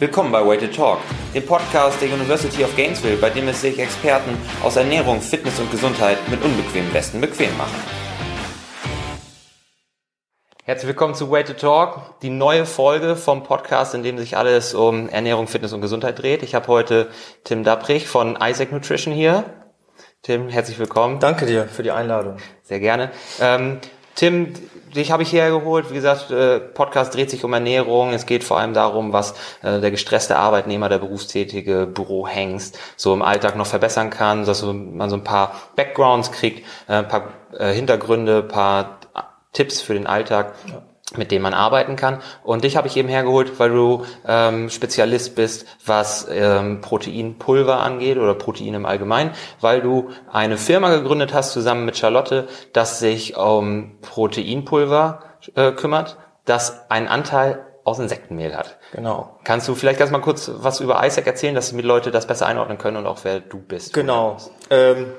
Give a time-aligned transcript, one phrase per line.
[0.00, 1.00] Willkommen bei Way to Talk,
[1.34, 4.30] dem Podcast der University of Gainesville, bei dem es sich Experten
[4.62, 7.74] aus Ernährung, Fitness und Gesundheit mit unbequemen Westen bequem machen.
[10.62, 14.72] Herzlich willkommen zu Way to Talk, die neue Folge vom Podcast, in dem sich alles
[14.72, 16.44] um Ernährung, Fitness und Gesundheit dreht.
[16.44, 17.08] Ich habe heute
[17.42, 19.42] Tim Dabrich von Isaac Nutrition hier.
[20.22, 21.18] Tim, herzlich willkommen.
[21.18, 22.36] Danke dir für die Einladung.
[22.62, 23.10] Sehr gerne.
[23.40, 23.80] Ähm,
[24.18, 24.52] Tim,
[24.96, 25.90] dich habe ich hierher geholt.
[25.90, 28.12] Wie gesagt, äh, Podcast dreht sich um Ernährung.
[28.12, 33.22] Es geht vor allem darum, was äh, der gestresste Arbeitnehmer, der berufstätige Bürohengst so im
[33.22, 38.38] Alltag noch verbessern kann, dass man so ein paar Backgrounds kriegt, äh, ein paar Hintergründe,
[38.38, 38.98] ein paar
[39.52, 40.52] Tipps für den Alltag.
[40.66, 40.82] Ja
[41.16, 42.20] mit dem man arbeiten kann.
[42.42, 48.18] Und dich habe ich eben hergeholt, weil du ähm, Spezialist bist, was ähm, Proteinpulver angeht
[48.18, 49.30] oder Protein im Allgemeinen,
[49.60, 55.22] weil du eine Firma gegründet hast zusammen mit Charlotte, das sich um Proteinpulver
[55.54, 58.76] äh, kümmert, das einen Anteil aus Insektenmehl hat.
[58.92, 59.38] Genau.
[59.44, 62.46] Kannst du vielleicht erst mal kurz was über Isaac erzählen, dass die Leute das besser
[62.46, 63.94] einordnen können und auch wer du bist?
[63.94, 64.36] Genau.
[64.68, 65.12] Ähm,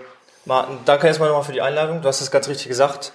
[0.46, 2.02] Martin, danke erstmal nochmal für die Einladung.
[2.02, 3.12] Du hast es ganz richtig gesagt.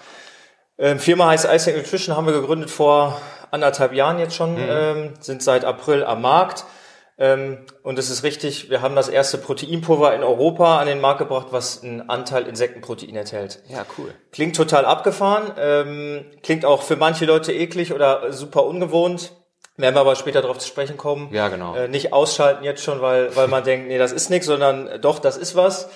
[0.79, 4.69] Ähm, Firma heißt Isaac Nutrition, haben wir gegründet vor anderthalb Jahren jetzt schon, mhm.
[4.69, 6.65] ähm, sind seit April am Markt.
[7.17, 11.21] Ähm, und es ist richtig, wir haben das erste Proteinpulver in Europa an den Markt
[11.21, 13.63] gebracht, was einen Anteil Insektenprotein enthält.
[13.69, 14.13] Ja, cool.
[14.33, 19.33] Klingt total abgefahren, ähm, klingt auch für manche Leute eklig oder super ungewohnt.
[19.77, 21.33] Werden wir aber später darauf zu sprechen kommen.
[21.33, 21.75] Ja, genau.
[21.75, 25.21] Äh, nicht ausschalten jetzt schon, weil, weil man denkt, nee, das ist nichts, sondern doch,
[25.21, 25.89] das ist was.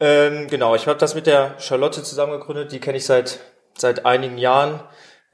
[0.00, 3.40] Ähm, genau, ich habe das mit der Charlotte zusammen gegründet, die kenne ich seit
[3.76, 4.80] seit einigen Jahren.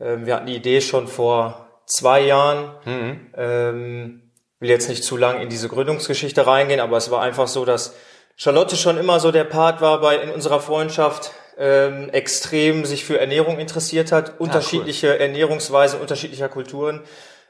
[0.01, 2.75] Ähm, wir hatten die Idee schon vor zwei Jahren.
[2.85, 3.27] Mhm.
[3.37, 4.23] Ähm,
[4.61, 7.95] will jetzt nicht zu lang in diese Gründungsgeschichte reingehen, aber es war einfach so, dass
[8.37, 13.19] Charlotte schon immer so der Part war bei in unserer Freundschaft, ähm, extrem sich für
[13.19, 15.21] Ernährung interessiert hat, unterschiedliche cool.
[15.21, 17.03] Ernährungsweisen unterschiedlicher Kulturen,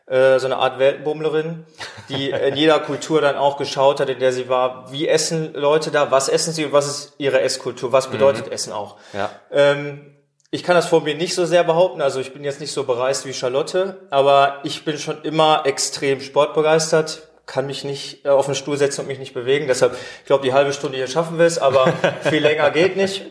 [0.06, 1.66] äh, so eine Art Weltenbummlerin,
[2.08, 5.90] die in jeder Kultur dann auch geschaut hat, in der sie war, wie essen Leute
[5.90, 8.52] da, was essen sie und was ist ihre Esskultur, was bedeutet mhm.
[8.52, 8.96] Essen auch.
[9.12, 9.30] Ja.
[9.50, 10.17] Ähm,
[10.50, 12.84] ich kann das vor mir nicht so sehr behaupten, also ich bin jetzt nicht so
[12.84, 18.46] bereist wie Charlotte, aber ich bin schon immer extrem sportbegeistert, kann mich nicht äh, auf
[18.46, 19.66] den Stuhl setzen und mich nicht bewegen.
[19.66, 21.92] Deshalb, ich glaube, die halbe Stunde hier schaffen wir es, aber
[22.22, 23.26] viel länger geht nicht.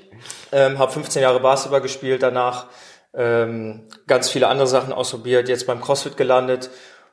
[0.52, 2.68] Ähm, habe 15 Jahre Basketball gespielt, danach
[3.14, 6.70] ähm, ganz viele andere Sachen ausprobiert, jetzt beim CrossFit gelandet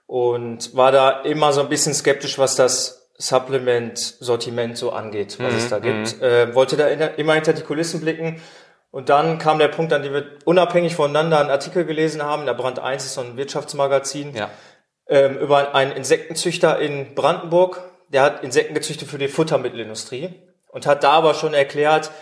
[0.06, 5.58] und war da immer so ein bisschen skeptisch, was das Supplement-Sortiment so angeht, was mhm,
[5.58, 6.20] es da gibt.
[6.20, 8.40] Äh, wollte da immer hinter die Kulissen blicken
[8.94, 12.46] und dann kam der Punkt, an dem wir unabhängig voneinander einen Artikel gelesen haben.
[12.46, 14.50] Der Brand 1 ist so ein Wirtschaftsmagazin ja.
[15.08, 17.82] ähm, über einen Insektenzüchter in Brandenburg.
[18.10, 22.12] Der hat Insekten gezüchtet für die Futtermittelindustrie und hat da aber schon erklärt,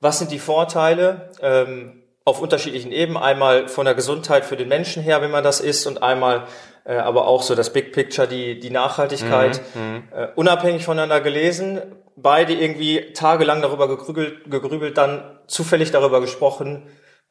[0.00, 3.22] was sind die Vorteile ähm, auf unterschiedlichen Ebenen.
[3.22, 6.48] Einmal von der Gesundheit für den Menschen her, wenn man das isst, und einmal
[6.86, 9.60] äh, aber auch so das Big Picture, die, die Nachhaltigkeit.
[9.74, 10.02] Mhm, mhm.
[10.14, 11.80] äh, unabhängig voneinander gelesen,
[12.16, 16.84] beide irgendwie tagelang darüber gegrübelt, gegrübelt dann zufällig darüber gesprochen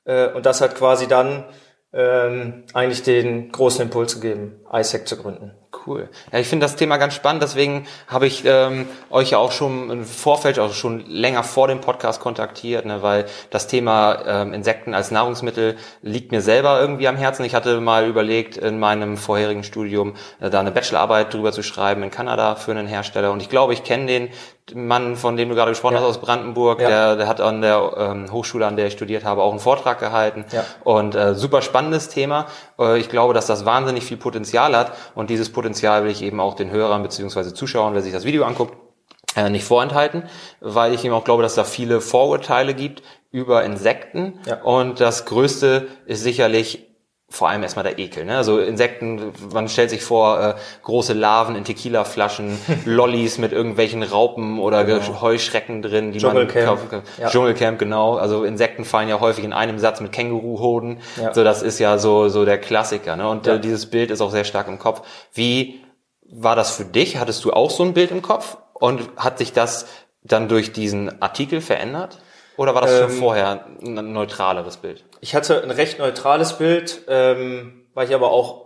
[0.04, 1.46] äh, und das hat quasi dann
[1.94, 5.52] ähm, eigentlich den großen Impuls gegeben, ISEC zu gründen.
[5.86, 6.10] Cool.
[6.32, 9.90] Ja, ich finde das Thema ganz spannend, deswegen habe ich ähm, euch ja auch schon
[9.90, 14.94] im Vorfeld, also schon länger vor dem Podcast kontaktiert, ne, weil das Thema ähm, Insekten
[14.94, 17.44] als Nahrungsmittel liegt mir selber irgendwie am Herzen.
[17.46, 22.04] Ich hatte mal überlegt, in meinem vorherigen Studium äh, da eine Bachelorarbeit drüber zu schreiben
[22.04, 24.30] in Kanada für einen Hersteller und ich glaube, ich kenne den
[24.74, 26.00] Mann, von dem du gerade gesprochen ja.
[26.00, 26.88] hast aus Brandenburg, ja.
[26.88, 30.00] der, der hat an der ähm, Hochschule, an der ich studiert habe, auch einen Vortrag
[30.00, 30.64] gehalten ja.
[30.84, 32.48] und äh, super spannendes Thema.
[32.80, 36.22] Äh, ich glaube, dass das wahnsinnig viel Potenzial hat und dieses Potenzial Potenzial will ich
[36.22, 38.78] eben auch den Hörern beziehungsweise Zuschauern, wer sich das Video anguckt,
[39.36, 40.22] äh, nicht vorenthalten,
[40.60, 44.40] weil ich eben auch glaube, dass da viele Vorurteile gibt über Insekten.
[44.46, 44.62] Ja.
[44.62, 46.86] Und das Größte ist sicherlich
[47.28, 48.24] vor allem erstmal der Ekel.
[48.26, 48.38] Ne?
[48.38, 50.54] Also Insekten, man stellt sich vor, äh,
[50.84, 55.22] große Larven in Tequila-Flaschen, Lollis mit irgendwelchen Raupen oder genau.
[55.22, 57.02] Heuschrecken drin, die man kaufen kann.
[57.20, 57.30] Ja.
[57.30, 58.16] Dschungelcamp, genau.
[58.16, 61.00] Also Insekten fallen ja häufig in einem Satz mit Känguruhoden.
[61.20, 61.34] Ja.
[61.34, 63.16] So, das ist ja so, so der Klassiker.
[63.16, 63.28] Ne?
[63.28, 63.56] Und äh, ja.
[63.56, 65.02] äh, dieses Bild ist auch sehr stark im Kopf.
[65.34, 65.82] Wie
[66.30, 67.18] war das für dich?
[67.18, 68.58] Hattest du auch so ein Bild im Kopf?
[68.74, 69.88] Und hat sich das
[70.22, 72.20] dann durch diesen Artikel verändert?
[72.58, 75.04] Oder war das ähm, schon vorher ein neutraleres Bild?
[75.22, 78.66] Ich hatte ein recht neutrales Bild, ähm, weil ich aber auch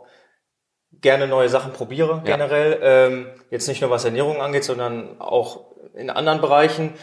[0.91, 2.35] gerne neue Sachen probiere ja.
[2.35, 2.79] generell.
[2.81, 6.93] Ähm, jetzt nicht nur was Ernährung angeht, sondern auch in anderen Bereichen.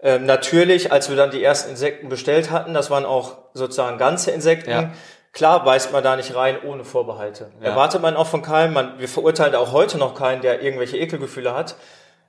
[0.00, 4.30] Ähm, natürlich, als wir dann die ersten Insekten bestellt hatten, das waren auch sozusagen ganze
[4.30, 4.70] Insekten.
[4.70, 4.92] Ja.
[5.32, 7.50] Klar beißt man da nicht rein ohne Vorbehalte.
[7.60, 7.68] Ja.
[7.68, 8.74] Erwartet man auch von keinem.
[8.74, 11.76] Man, wir verurteilen auch heute noch keinen, der irgendwelche Ekelgefühle hat.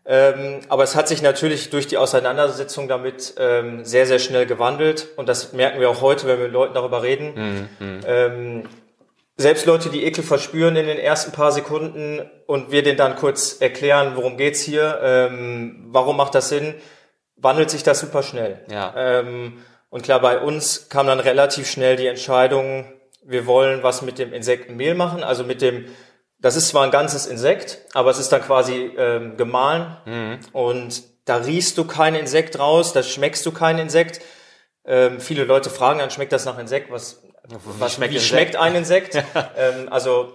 [0.06, 5.10] Ähm, aber es hat sich natürlich durch die Auseinandersetzung damit ähm, sehr, sehr schnell gewandelt.
[5.16, 7.70] Und das merken wir auch heute, wenn wir mit Leuten darüber reden.
[7.80, 8.00] Mhm.
[8.06, 8.64] Ähm,
[9.38, 13.60] selbst Leute, die Ekel verspüren in den ersten paar Sekunden und wir denen dann kurz
[13.60, 16.76] erklären, worum geht's hier, ähm, warum macht das Sinn,
[17.38, 18.64] wandelt sich das super schnell.
[18.70, 18.94] Ja.
[18.96, 22.86] Ähm, und klar, bei uns kam dann relativ schnell die Entscheidung,
[23.24, 25.86] wir wollen was mit dem Insektenmehl machen, also mit dem,
[26.42, 30.40] das ist zwar ein ganzes Insekt, aber es ist dann quasi ähm, gemahlen Mhm.
[30.54, 34.22] und da riechst du kein Insekt raus, da schmeckst du kein Insekt.
[34.86, 36.92] Ähm, viele Leute fragen dann, schmeckt das nach Insekt?
[36.92, 38.30] Was, was schmeckt wie Insekt?
[38.34, 39.16] schmeckt ein Insekt?
[39.56, 40.34] ähm, also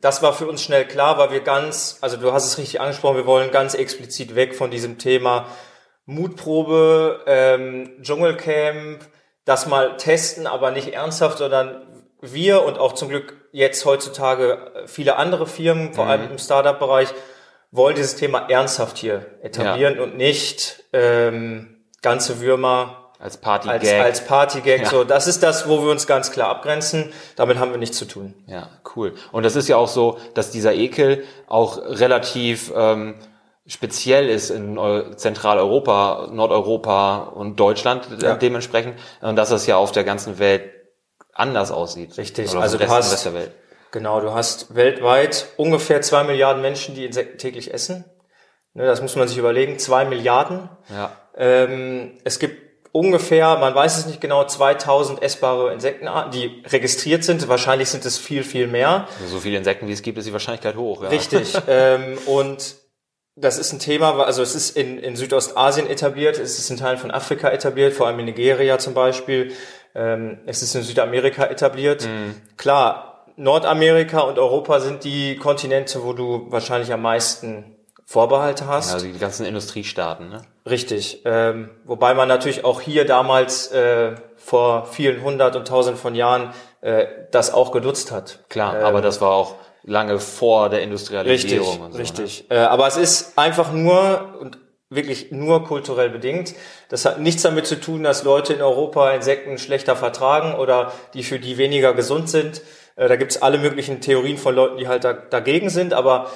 [0.00, 3.16] das war für uns schnell klar, weil wir ganz, also du hast es richtig angesprochen,
[3.16, 5.46] wir wollen ganz explizit weg von diesem Thema
[6.06, 9.00] Mutprobe, ähm, Dschungelcamp,
[9.44, 11.93] das mal testen, aber nicht ernsthaft, sondern
[12.32, 17.08] wir und auch zum Glück jetzt heutzutage viele andere Firmen, vor allem im Startup-Bereich,
[17.70, 24.24] wollen dieses Thema ernsthaft hier etablieren und nicht ähm, ganze Würmer Als Party als, als
[24.24, 24.82] Partygag.
[24.82, 24.90] Ja.
[24.90, 27.12] So, das ist das, wo wir uns ganz klar abgrenzen.
[27.36, 28.34] Damit haben wir nichts zu tun.
[28.46, 29.14] Ja, cool.
[29.32, 33.16] Und das ist ja auch so, dass dieser Ekel auch relativ ähm,
[33.66, 38.34] speziell ist in Eu Zentraleuropa, Nordeuropa und Deutschland äh, Ja.
[38.36, 38.98] dementsprechend.
[39.20, 40.70] Und dass das ja auf der ganzen Welt
[41.34, 42.16] anders aussieht.
[42.16, 42.50] Richtig.
[42.50, 43.52] Oder Also du hast- Rest der Welt.
[43.90, 48.04] Genau, du hast weltweit ungefähr zwei Milliarden Menschen, die Insekten täglich essen.
[48.72, 49.78] Ne, das muss man sich überlegen.
[49.78, 50.68] Zwei Milliarden.
[50.92, 51.12] Ja.
[51.36, 52.60] Ähm, es gibt
[52.90, 57.46] ungefähr, man weiß es nicht genau, 2000 essbare Insektenarten, die registriert sind.
[57.48, 59.06] Wahrscheinlich sind es viel, viel mehr.
[59.20, 61.02] Also so viele Insekten, wie es gibt, ist die Wahrscheinlichkeit hoch.
[61.04, 61.08] Ja.
[61.10, 61.54] Richtig.
[61.68, 62.76] ähm, und
[63.36, 66.98] das ist ein Thema, also es ist in, in Südostasien etabliert, es ist in Teilen
[66.98, 69.52] von Afrika etabliert, vor allem in Nigeria zum Beispiel.
[69.94, 72.08] Ähm, es ist in Südamerika etabliert.
[72.56, 77.76] Klar, Nordamerika und Europa sind die Kontinente, wo du wahrscheinlich am meisten
[78.06, 78.92] Vorbehalte hast.
[78.92, 80.42] Also die ganzen Industriestaaten, ne?
[80.68, 81.22] Richtig.
[81.24, 86.52] Ähm, wobei man natürlich auch hier damals äh, vor vielen hundert und tausend von Jahren
[86.82, 88.40] äh, das auch genutzt hat.
[88.50, 91.98] Klar, Ähm, aber das war auch lange vor der Richtig, Industrialisierung und so.
[91.98, 92.02] Ne?
[92.02, 92.50] richtig.
[92.50, 94.58] Äh, aber es ist einfach nur und
[94.90, 96.54] wirklich nur kulturell bedingt.
[96.88, 101.22] Das hat nichts damit zu tun, dass Leute in Europa Insekten schlechter vertragen oder die
[101.22, 102.62] für die weniger gesund sind.
[102.96, 105.94] Äh, da gibt's alle möglichen Theorien von Leuten, die halt da, dagegen sind.
[105.94, 106.30] Aber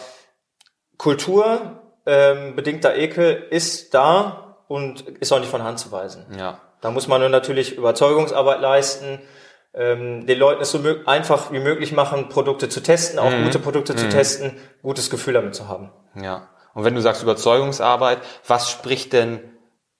[0.97, 6.27] Kultur ähm, bedingter Ekel ist da und ist auch nicht von Hand zu weisen.
[6.37, 6.61] Ja.
[6.81, 9.21] Da muss man nur natürlich Überzeugungsarbeit leisten,
[9.75, 13.95] ähm, den Leuten es so einfach wie möglich machen, Produkte zu testen, auch gute Produkte
[13.95, 15.91] zu testen, gutes Gefühl damit zu haben.
[16.15, 16.49] Ja.
[16.79, 19.41] Und wenn du sagst Überzeugungsarbeit, was spricht denn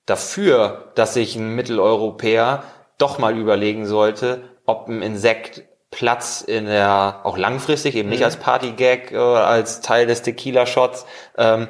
[0.07, 2.63] dafür, dass sich ein Mitteleuropäer
[2.99, 8.37] doch mal überlegen sollte, ob ein Insekt Platz in der, auch langfristig, eben nicht als
[8.37, 11.05] Partygag, äh, als Teil des Tequila-Shots,
[11.37, 11.67] ähm,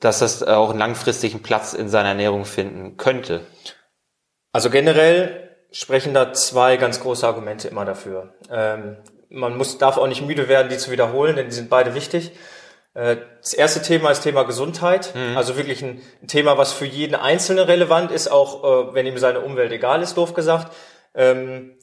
[0.00, 3.40] dass das auch einen langfristigen Platz in seiner Ernährung finden könnte.
[4.52, 8.34] Also generell sprechen da zwei ganz große Argumente immer dafür.
[8.52, 8.98] Ähm,
[9.30, 12.32] man muss, darf auch nicht müde werden, die zu wiederholen, denn die sind beide wichtig.
[12.94, 15.12] Äh, Das erste Thema ist Thema Gesundheit.
[15.36, 19.40] Also wirklich ein Thema, was für jeden Einzelnen relevant ist, auch äh, wenn ihm seine
[19.40, 20.72] Umwelt egal ist, doof gesagt.
[21.14, 21.76] Ähm,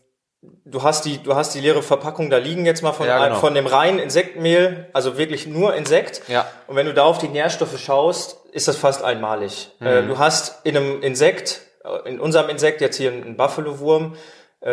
[0.63, 3.39] Du hast die, du hast die leere Verpackung da liegen jetzt mal von, Ja, genau.
[3.39, 6.21] von dem reinen Insektenmehl, also wirklich nur Insekt.
[6.27, 6.45] Ja.
[6.67, 9.71] Und wenn du da auf die Nährstoffe schaust, ist das fast einmalig.
[9.79, 9.87] Mhm.
[9.87, 11.61] Äh, Du hast in einem Insekt,
[12.05, 14.15] in unserem Insekt jetzt hier ein Buffalo-Wurm,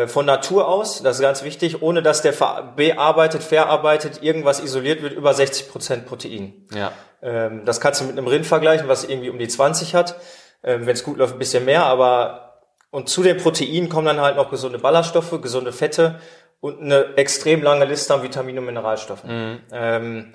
[0.06, 5.12] von Natur aus, das ist ganz wichtig, ohne dass der bearbeitet, verarbeitet, irgendwas isoliert wird,
[5.12, 6.66] über 60 Prozent Protein.
[6.74, 6.92] Ja.
[7.24, 10.16] Ähm, das kannst du mit einem Rind vergleichen, was irgendwie um die 20 hat.
[10.62, 14.20] Ähm, Wenn es gut läuft, ein bisschen mehr, aber und zu den Proteinen kommen dann
[14.20, 16.20] halt noch gesunde Ballaststoffe, gesunde Fette
[16.60, 20.34] und eine extrem lange Liste an Vitaminen und Mineralstoffen, ähm,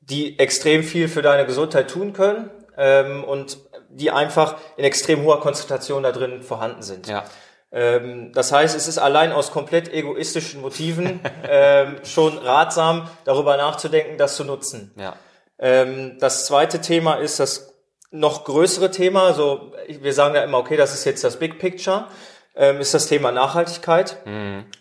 [0.00, 2.50] die extrem viel für deine Gesundheit tun können
[3.24, 3.58] und
[3.90, 7.08] die einfach in extrem hoher Konzentration da drin vorhanden sind.
[7.08, 7.24] Ja.
[7.72, 14.18] Ähm, das heißt, es ist allein aus komplett egoistischen Motiven ähm, schon ratsam, darüber nachzudenken,
[14.18, 14.92] das zu nutzen.
[14.96, 15.14] Ja.
[15.58, 17.74] Ähm, das zweite Thema ist das
[18.10, 19.34] noch größere Thema.
[19.34, 22.06] So, ich- wir sagen ja immer, okay, das ist jetzt das Big Picture.
[22.56, 24.16] Ähm, ist das Thema Nachhaltigkeit.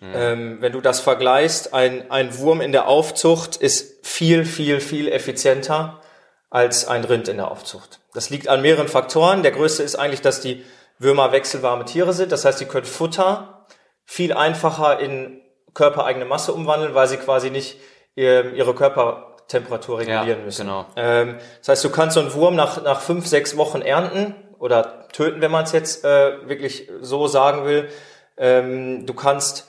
[0.02, 5.08] Ähm, wenn du das vergleichst, ein, ein Wurm in der Aufzucht ist viel, viel, viel
[5.08, 6.02] effizienter
[6.50, 8.00] als ein Rind in der Aufzucht.
[8.16, 9.44] Das liegt an mehreren Faktoren.
[9.44, 10.66] Der größte ist eigentlich, dass die
[11.00, 12.32] Würmer wechselwarme Tiere sind.
[12.32, 13.66] Das heißt, die können Futter
[14.06, 15.42] viel einfacher in
[15.74, 17.78] körpereigene Masse umwandeln, weil sie quasi nicht
[18.18, 20.66] ähm, ihre Körpertemperatur regulieren Ja, müssen.
[20.68, 20.86] genau.
[20.96, 25.08] Ähm, das heißt, du kannst so einen Wurm nach, nach fünf, sechs Wochen ernten oder
[25.10, 27.90] töten, wenn man es jetzt äh, wirklich so sagen will.
[28.38, 29.68] Ähm, du kannst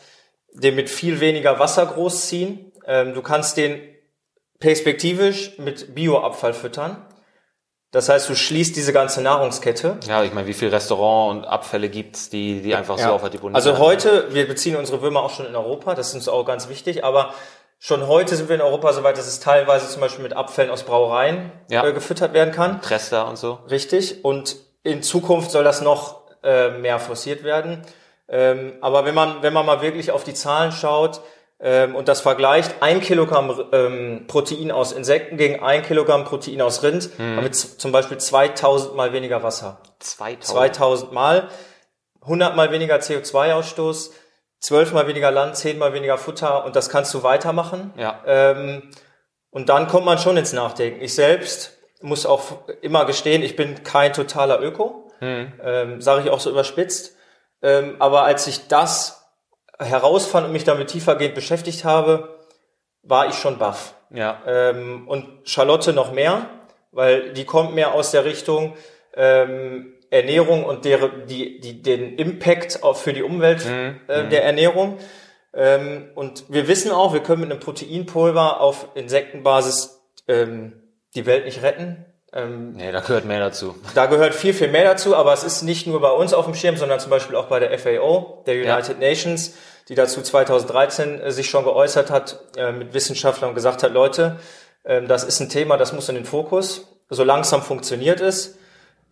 [0.53, 2.67] den mit viel weniger Wasser großziehen.
[3.15, 3.81] Du kannst den
[4.59, 7.07] perspektivisch mit Bioabfall füttern.
[7.93, 9.99] Das heißt, du schließt diese ganze Nahrungskette.
[10.07, 13.09] Ja, ich meine, wie viel Restaurant und Abfälle gibt's, die, die einfach Ja.
[13.09, 16.09] so auf der Deponie Also heute, wir beziehen unsere Würmer auch schon in Europa, das
[16.09, 17.35] ist uns auch ganz wichtig, aber
[17.81, 20.71] schon heute sind wir in Europa so weit, dass es teilweise zum Beispiel mit Abfällen
[20.71, 21.85] aus Brauereien Ja.
[21.85, 22.81] äh, gefüttert werden kann.
[22.81, 23.59] Trester und so.
[23.69, 24.25] Richtig.
[24.25, 27.83] Und in Zukunft soll das noch äh, mehr forciert werden.
[28.29, 31.23] Ähm, aber wenn man, wenn man mal wirklich auf die Zahlen schaut
[31.63, 36.83] ähm, und das vergleicht, ein Kilogramm ähm, Protein aus Insekten gegen ein Kilogramm Protein aus
[36.83, 37.37] Rind, Mhm.
[37.37, 39.81] haben wir zum Beispiel 2000 mal weniger Wasser.
[39.99, 40.45] 2000.
[40.45, 41.49] 2000 mal,
[42.23, 44.11] 100 mal weniger CO2-Ausstoß,
[44.61, 47.93] 12 mal weniger Land, 10 mal weniger Futter und das kannst du weitermachen.
[47.97, 48.21] Ja.
[48.27, 48.91] Ähm,
[49.51, 51.01] und dann kommt man schon ins Nachdenken.
[51.03, 52.43] Ich selbst muss auch
[52.83, 57.15] immer gestehen, ich bin kein totaler Öko, ähm, sage ich auch so überspitzt.
[57.63, 59.20] Ähm, aber als ich das
[59.81, 62.39] herausfand und mich damit tiefergehend beschäftigt habe,
[63.03, 63.95] war ich schon baff.
[64.11, 64.41] Ja.
[64.47, 66.47] Ähm, und Charlotte noch mehr,
[66.93, 68.77] weil die kommt mehr aus der Richtung
[69.15, 74.99] ähm, Ernährung und der, die, die, den Impact auf, für die Umwelt äh, der Ernährung.
[75.55, 80.83] Ähm, und wir wissen auch, wir können mit einem Proteinpulver auf Insektenbasis ähm,
[81.15, 82.05] die Welt nicht retten.
[82.33, 83.75] Ähm, Nee, da gehört mehr dazu.
[83.95, 86.55] da gehört viel, viel mehr dazu, aber es ist nicht nur bei uns auf dem
[86.55, 89.55] Schirm, sondern zum Beispiel auch bei der FAO, der United Nations,
[89.89, 94.39] die dazu 2013 äh, sich schon geäußert hat äh, mit Wissenschaftlern und gesagt hat, Leute,
[94.85, 96.87] ähm, das ist ein Thema, das muss in den Fokus.
[97.09, 98.57] So langsam funktioniert es.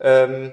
[0.00, 0.52] Ähm,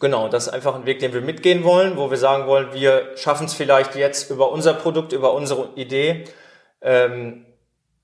[0.00, 3.16] genau, das ist einfach ein Weg, den wir mitgehen wollen, wo wir sagen wollen, wir
[3.16, 6.24] schaffen es vielleicht jetzt über unser Produkt, über unsere Idee,
[6.82, 7.45] ähm,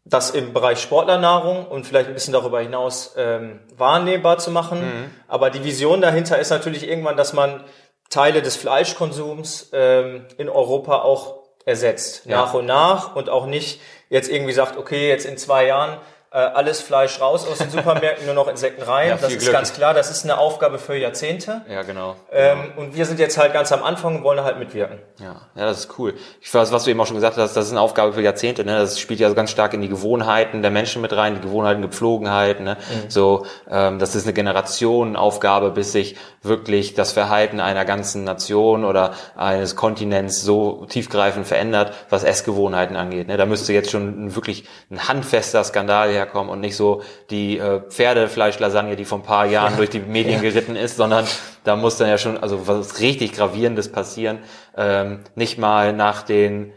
[0.04, 5.10] das im Bereich Sportlernahrung und vielleicht ein bisschen darüber hinaus ähm, wahrnehmbar zu machen.
[5.28, 7.62] Aber die Vision dahinter ist natürlich irgendwann, dass man
[8.10, 12.38] Teile des Fleischkonsums ähm, in Europa auch ersetzt, Ja.
[12.38, 13.80] nach und nach und auch nicht
[14.10, 15.98] jetzt irgendwie sagt, okay, jetzt in zwei Jahren
[16.32, 19.08] äh, alles Fleisch raus aus den Supermärkten, nur noch Insekten rein.
[19.10, 19.52] Ja, das ist Glück.
[19.52, 21.62] ganz klar, das ist eine Aufgabe für Jahrzehnte.
[21.68, 22.16] Ja, genau.
[22.30, 24.98] Ähm, und wir sind jetzt halt ganz am Anfang und wollen halt mitwirken.
[25.20, 26.14] Ja, ja, das ist cool.
[26.40, 28.64] Ich weiß, was du eben auch schon gesagt hast, das ist eine Aufgabe für Jahrzehnte.
[28.64, 28.78] Ne?
[28.78, 31.82] Das spielt ja so ganz stark in die Gewohnheiten der Menschen mit rein, die Gewohnheiten,
[31.82, 32.64] Gepflogenheiten.
[32.64, 32.76] Ne?
[33.08, 39.12] So, ähm, das ist eine Generationenaufgabe, bis sich wirklich das Verhalten einer ganzen Nation oder
[39.36, 43.28] eines Kontinents so tiefgreifend verändert, was Essgewohnheiten angeht.
[43.28, 43.36] Ne?
[43.36, 48.96] Da müsste jetzt schon wirklich ein handfester Skandal herkommen und nicht so die äh, Pferdefleischlasagne,
[48.96, 51.26] die vor ein paar Jahren durch die Medien geritten ist, sondern
[51.64, 54.38] da muss dann ja schon also was richtig gravierendes passieren.
[54.76, 56.72] Ähm, nicht mal nach den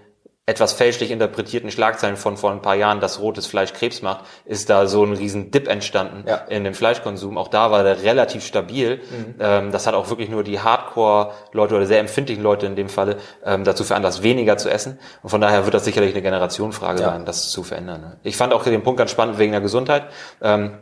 [0.47, 4.69] etwas fälschlich interpretierten Schlagzeilen von vor ein paar Jahren, dass rotes Fleisch Krebs macht, ist
[4.69, 6.35] da so ein riesen Dip entstanden Ja.
[6.49, 7.37] in dem Fleischkonsum.
[7.39, 9.01] Auch da war der relativ stabil.
[9.39, 13.17] Ähm, das hat auch wirklich nur die Hardcore-Leute oder sehr empfindlichen Leute in dem Falle
[13.43, 14.99] ähm, dazu veranlasst, weniger zu essen.
[15.23, 17.09] Und von daher wird das sicherlich eine Generationenfrage Ja.
[17.09, 18.01] sein, das zu verändern.
[18.01, 18.17] Ne?
[18.21, 20.09] Ich fand auch den Punkt ganz spannend wegen der Gesundheit.
[20.43, 20.77] Ähm,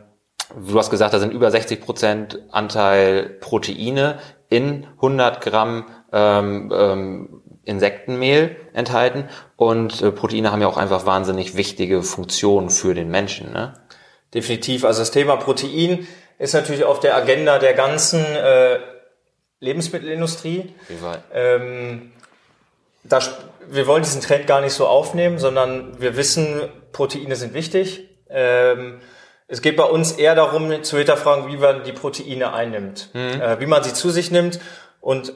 [0.68, 4.18] du hast gesagt, da sind über 60 Prozent Anteil Proteine
[4.50, 11.56] in 100 Gramm ähm, ähm, Insektenmehl enthalten und äh, Proteine haben ja auch einfach wahnsinnig
[11.56, 13.52] wichtige Funktionen für den Menschen.
[13.52, 13.74] Ne?
[14.32, 14.84] Definitiv.
[14.84, 16.06] Also das Thema Protein
[16.38, 18.78] ist natürlich auf der Agenda der ganzen äh,
[19.60, 20.74] Lebensmittelindustrie.
[20.88, 21.22] Wie weit?
[21.32, 22.12] Ähm,
[23.04, 23.20] da,
[23.68, 26.60] wir wollen diesen Trend gar nicht so aufnehmen, sondern wir wissen,
[26.92, 28.08] Proteine sind wichtig.
[28.28, 29.00] Ähm,
[29.46, 33.66] es geht bei uns eher darum, zu hinterfragen, wie man die Proteine einnimmt, äh, wie
[33.66, 34.58] man sie zu sich nimmt.
[35.00, 35.32] Und äh,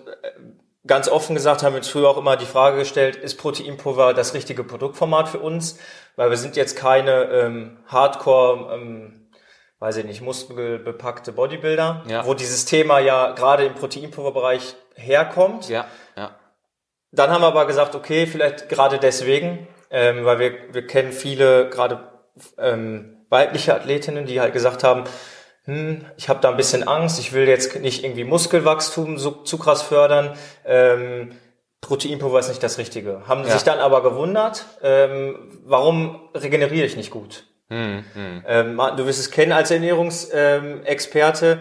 [0.89, 4.35] ganz offen gesagt haben wir uns früher auch immer die Frage gestellt, ist Proteinpulver das
[4.35, 5.79] richtige Produktformat für uns?
[6.17, 9.31] Weil wir sind jetzt keine ähm, Hardcore, ähm,
[9.79, 12.27] weiß ich nicht, muskelbepackte Bodybuilder, Ja.
[12.27, 15.69] wo dieses Thema ja gerade im Proteinpulverbereich herkommt.
[15.69, 16.35] Ja, ja.
[17.13, 21.71] Dann haben wir aber gesagt, okay, vielleicht gerade deswegen, ähm, weil wir, wir kennen viele,
[21.71, 22.01] gerade
[22.59, 25.05] ähm, weibliche Athletinnen, die halt gesagt haben,
[25.69, 29.59] hm, ich habe da ein bisschen Angst, ich will jetzt nicht irgendwie Muskelwachstum so, zu
[29.59, 30.35] krass fördern.
[30.65, 31.33] Ähm,
[31.83, 33.29] Proteinpulver ist nicht das Richtige.
[33.29, 33.51] Haben Ja.
[33.53, 37.45] sich dann aber gewundert, ähm, warum regeneriere ich nicht gut?
[37.69, 38.45] Hm, hm.
[38.49, 41.59] Ähm, du wirst es kennen als Ernährungsexperte.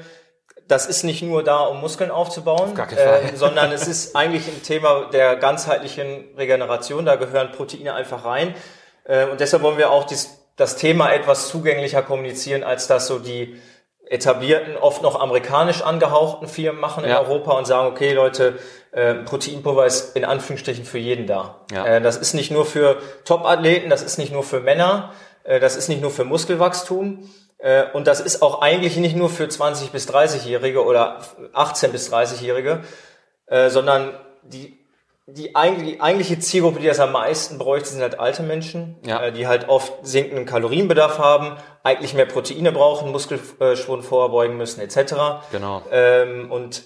[0.70, 2.88] Das ist nicht nur da, um Muskeln aufzubauen, Fall.
[3.30, 7.06] ähm, sondern es ist eigentlich ein Thema der ganzheitlichen Regeneration.
[7.06, 8.56] Da gehören Proteine einfach rein.
[9.04, 13.20] Äh, und deshalb wollen wir auch dies, das Thema etwas zugänglicher kommunizieren, als das so
[13.20, 13.60] die
[14.10, 17.22] etablierten, oft noch amerikanisch angehauchten Firmen machen in Ja.
[17.22, 18.58] Europa und sagen, okay Leute,
[18.92, 21.62] äh, Proteinpulver ist in Anführungsstrichen für jeden da.
[21.72, 21.86] Ja.
[21.86, 25.12] Äh, das ist nicht nur für Top-Athleten, das ist nicht nur für Männer,
[25.44, 29.30] äh, das ist nicht nur für Muskelwachstum äh, und das ist auch eigentlich nicht nur
[29.30, 31.20] für 20 bis 30-Jährige oder
[31.54, 32.84] 18 bis 30-Jährige,
[33.48, 34.87] äh, sondern die
[35.30, 39.22] die eigentlich, eigentliche Zielgruppe, die das am meisten bräuchte, sind halt alte Menschen, Ja.
[39.24, 45.42] äh, die halt oft sinkenden Kalorienbedarf haben, eigentlich mehr Proteine brauchen, Muskelschwund vorbeugen müssen, etc.
[45.52, 45.82] Genau.
[45.92, 46.84] Ähm, und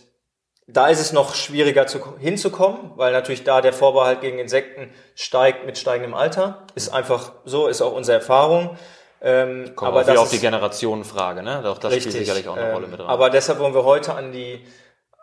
[0.68, 5.66] da ist es noch schwieriger zu, hinzukommen, weil natürlich da der Vorbehalt gegen Insekten steigt
[5.68, 6.66] mit steigendem Alter.
[6.74, 8.76] Ist einfach so, ist auch unsere Erfahrung.
[9.22, 11.62] Ähm, Kommt aber auch das auf die Generationenfrage, ne?
[11.70, 13.06] Auch das spielt sicherlich auch eine ähm, Rolle mit rein.
[13.08, 14.66] Aber deshalb wollen wir heute an die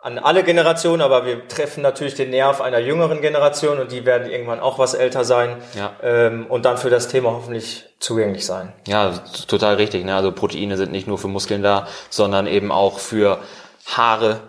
[0.01, 4.29] an alle Generationen, aber wir treffen natürlich den Nerv einer jüngeren Generation und die werden
[4.29, 5.91] irgendwann auch was älter sein Ja.
[6.01, 8.71] ähm, und dann für das Thema hoffentlich zugänglich sein.
[8.87, 9.11] Ja,
[9.47, 10.05] total richtig.
[10.05, 10.15] Ne?
[10.15, 13.39] Also Proteine sind nicht nur für Muskeln da, sondern eben auch für
[13.85, 14.39] Haare.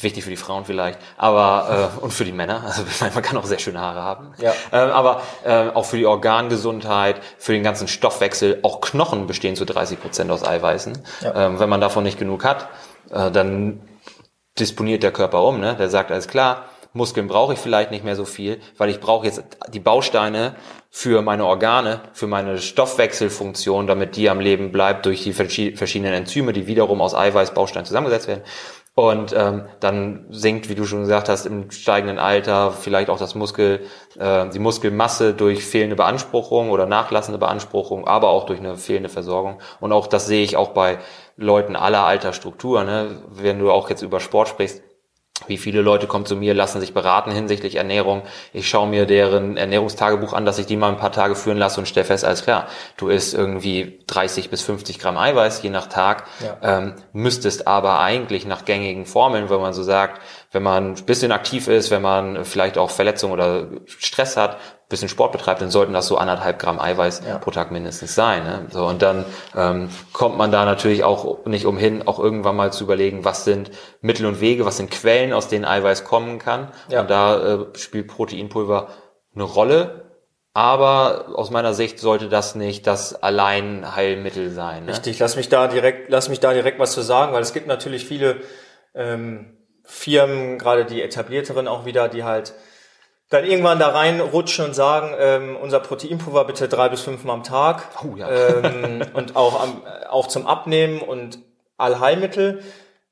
[0.00, 2.62] Wichtig für die Frauen vielleicht, aber äh, und für die Männer.
[2.64, 4.32] Also ich meine, man kann auch sehr schöne Haare haben.
[4.38, 4.52] Ja.
[4.72, 8.60] Ähm, aber äh, auch für die Organgesundheit, für den ganzen Stoffwechsel.
[8.62, 10.98] Auch Knochen bestehen zu 30 Prozent aus Eiweißen.
[11.22, 11.46] Ja.
[11.46, 12.68] Ähm, wenn man davon nicht genug hat,
[13.10, 13.80] äh, dann
[14.58, 15.60] disponiert der Körper um.
[15.60, 15.76] Ne?
[15.76, 19.26] Der sagt, alles klar, Muskeln brauche ich vielleicht nicht mehr so viel, weil ich brauche
[19.26, 19.42] jetzt
[19.72, 20.56] die Bausteine
[20.90, 26.12] für meine Organe, für meine Stoffwechselfunktion, damit die am Leben bleibt durch die verschi- verschiedenen
[26.12, 28.42] Enzyme, die wiederum aus Eiweißbausteinen zusammengesetzt werden.
[28.94, 33.34] Und ähm, dann sinkt, wie du schon gesagt hast, im steigenden Alter vielleicht auch das
[33.34, 33.86] Muskel,
[34.18, 39.62] äh, die Muskelmasse durch fehlende Beanspruchung oder nachlassende Beanspruchung, aber auch durch eine fehlende Versorgung.
[39.80, 40.98] Und auch das sehe ich auch bei
[41.36, 42.84] Leuten aller Altersstruktur.
[42.84, 43.22] Ne?
[43.30, 44.82] Wenn du auch jetzt über Sport sprichst,
[45.48, 48.22] wie viele Leute kommen zu mir, lassen sich beraten hinsichtlich Ernährung.
[48.52, 51.80] Ich schaue mir deren Ernährungstagebuch an, dass ich die mal ein paar Tage führen lasse
[51.80, 55.86] und stelle fest, alles klar, du isst irgendwie 30 bis 50 Gramm Eiweiß je nach
[55.86, 56.78] Tag, Ja.
[56.78, 60.20] ähm, müsstest aber eigentlich nach gängigen Formeln, wenn man so sagt,
[60.52, 64.58] wenn man ein bisschen aktiv ist, wenn man vielleicht auch Verletzungen oder Stress hat,
[64.92, 67.38] bisschen Sport betreibt, dann sollten das so anderthalb Gramm Eiweiß Ja.
[67.38, 68.44] pro Tag mindestens sein.
[68.44, 68.66] Ne?
[68.70, 69.24] So, und dann
[69.56, 73.72] ähm, kommt man da natürlich auch nicht umhin, auch irgendwann mal zu überlegen, was sind
[74.00, 76.68] Mittel und Wege, was sind Quellen, aus denen Eiweiß kommen kann.
[76.88, 77.00] Ja.
[77.00, 78.88] Und da äh, spielt Proteinpulver
[79.34, 79.98] eine Rolle.
[80.54, 84.84] Aber aus meiner Sicht sollte das nicht das Alleinheilmittel sein.
[84.84, 84.92] Ne?
[84.92, 87.66] Richtig, lass mich da direkt, lass mich da direkt was zu sagen, weil es gibt
[87.66, 88.36] natürlich viele
[88.94, 92.52] ähm, Firmen, gerade die etablierteren auch wieder, die halt
[93.32, 97.88] dann irgendwann da reinrutschen und sagen, ähm, unser Proteinpulver bitte drei bis fünfmal am Tag
[98.04, 98.28] Oh, ja.
[98.30, 101.38] ähm, und auch, am, auch zum Abnehmen und
[101.78, 102.62] Allheilmittel.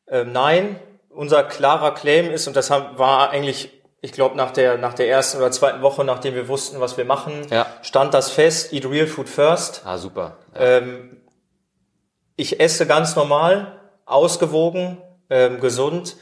[0.09, 0.77] Ähm, nein,
[1.09, 5.09] unser klarer Claim ist, und das haben, war eigentlich, ich glaube, nach der, nach der
[5.09, 7.67] ersten oder zweiten Woche, nachdem wir wussten, was wir machen, Ja.
[7.83, 9.83] stand das fest, eat real food first.
[9.85, 10.37] Ah, super.
[10.55, 11.17] Ähm,
[12.37, 14.99] ich esse ganz normal, ausgewogen,
[15.31, 16.17] ähm, gesund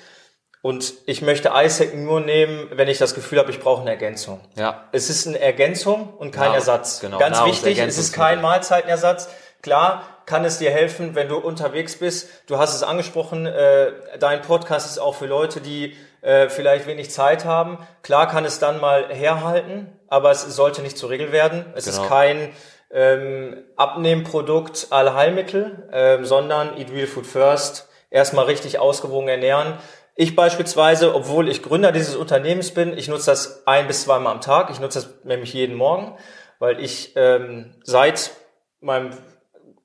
[0.68, 4.40] und ich möchte Eishecken nur nehmen, wenn ich das Gefühl habe, ich brauche eine Ergänzung.
[4.56, 4.84] Ja.
[4.92, 7.00] Es ist eine Ergänzung und kein Nahrung- Ersatz.
[7.00, 8.40] genau, Ganz wichtig, es ist kein.
[8.42, 9.28] Mahlzeitenersatz.
[9.62, 12.28] Klar kann es dir helfen, wenn du unterwegs bist.
[12.46, 17.10] Du hast es angesprochen, äh, dein Podcast ist auch für Leute, die äh, vielleicht wenig
[17.10, 17.78] Zeit haben.
[18.02, 21.64] Klar kann es dann mal herhalten, aber es sollte nicht zur Regel werden.
[21.76, 22.02] Es Genau.
[22.02, 22.50] ist kein
[22.90, 27.88] ähm, Abnehmprodukt Allheilmittel, ähm, sondern Eat Real Food First.
[28.10, 29.74] Erstmal richtig ausgewogen ernähren.
[30.20, 34.40] Ich beispielsweise, obwohl ich Gründer dieses Unternehmens bin, ich nutze das ein bis zweimal am
[34.40, 34.68] Tag.
[34.68, 36.18] Ich nutze das nämlich jeden Morgen,
[36.58, 38.32] weil ich ähm, seit
[38.80, 39.12] meinem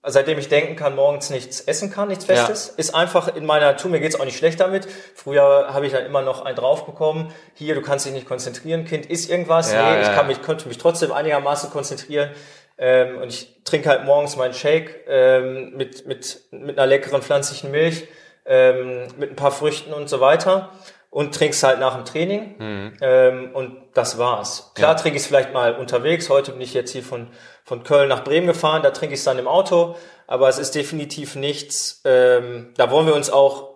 [0.02, 2.34] seitdem ich denken kann, morgens nichts essen kann, nichts Ja.
[2.34, 4.88] Festes, ist einfach in meiner Natur, mir geht's auch nicht schlecht damit.
[5.14, 7.32] Früher habe ich dann immer noch einen drauf bekommen.
[7.54, 9.72] Hier, du kannst dich nicht konzentrieren, Kind, isst irgendwas.
[9.72, 10.16] Ja, nee, ja, ich ja.
[10.16, 12.32] kann mich, konnte mich trotzdem einigermaßen konzentrieren.
[12.80, 17.70] Ähm, und ich trinke halt morgens meinen Shake ähm, mit, mit, mit einer leckeren pflanzlichen
[17.70, 18.08] Milch,
[18.46, 20.70] ähm, mit ein paar Früchten und so weiter.
[21.10, 22.56] Und trink's halt nach dem Training.
[23.00, 24.72] Ähm, und das war's.
[24.74, 24.98] Klar Mhm.
[24.98, 25.02] Ja.
[25.02, 26.28] trinke ich es vielleicht mal unterwegs.
[26.30, 27.28] Heute bin ich jetzt hier von,
[27.64, 28.82] von Köln nach Bremen gefahren.
[28.82, 29.96] Da trinke ich es dann im Auto.
[30.26, 32.02] Aber es ist definitiv nichts.
[32.06, 33.74] Ähm, da wollen wir uns auch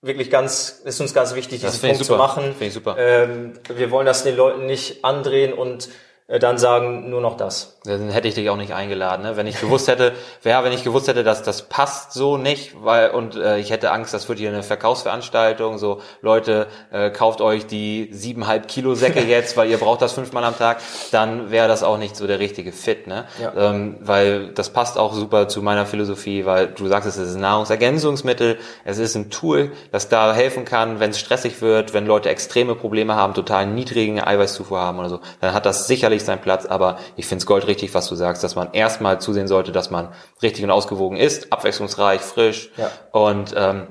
[0.00, 2.44] wirklich ganz, ist uns ganz wichtig, Das diesen Punkt zu machen.
[2.44, 2.96] Finde ich super.
[2.98, 5.88] Ähm, wir wollen das den Leuten nicht andrehen und
[6.26, 7.74] dann sagen nur noch das.
[7.84, 9.36] Dann hätte ich dich auch nicht eingeladen, ne?
[9.36, 13.10] Wenn ich gewusst hätte, ja, wenn ich gewusst hätte, dass das passt so nicht, weil
[13.10, 17.66] und äh, ich hätte Angst, das wird hier eine Verkaufsveranstaltung, so Leute, äh, kauft euch
[17.66, 20.78] die siebeneinhalb Kilo Säcke jetzt, weil ihr braucht das fünfmal am Tag,
[21.10, 23.26] dann wäre das auch nicht so der richtige Fit, ne?
[23.42, 23.52] Ja.
[23.54, 27.42] Ähm, weil das passt auch super zu meiner Philosophie, weil du sagst, es ist ein
[27.42, 28.56] Nahrungsergänzungsmittel,
[28.86, 32.74] es ist ein Tool, das da helfen kann, wenn es stressig wird, wenn Leute extreme
[32.74, 36.98] Probleme haben, total niedrigen Eiweißzufuhr haben oder so, dann hat das sicherlich seinen Platz, aber
[37.16, 40.10] ich finde es goldrichtig, was du sagst, dass man erstmal zusehen sollte, dass man
[40.42, 42.90] richtig und ausgewogen ist, abwechslungsreich, frisch Ja.
[43.10, 43.86] und ähm,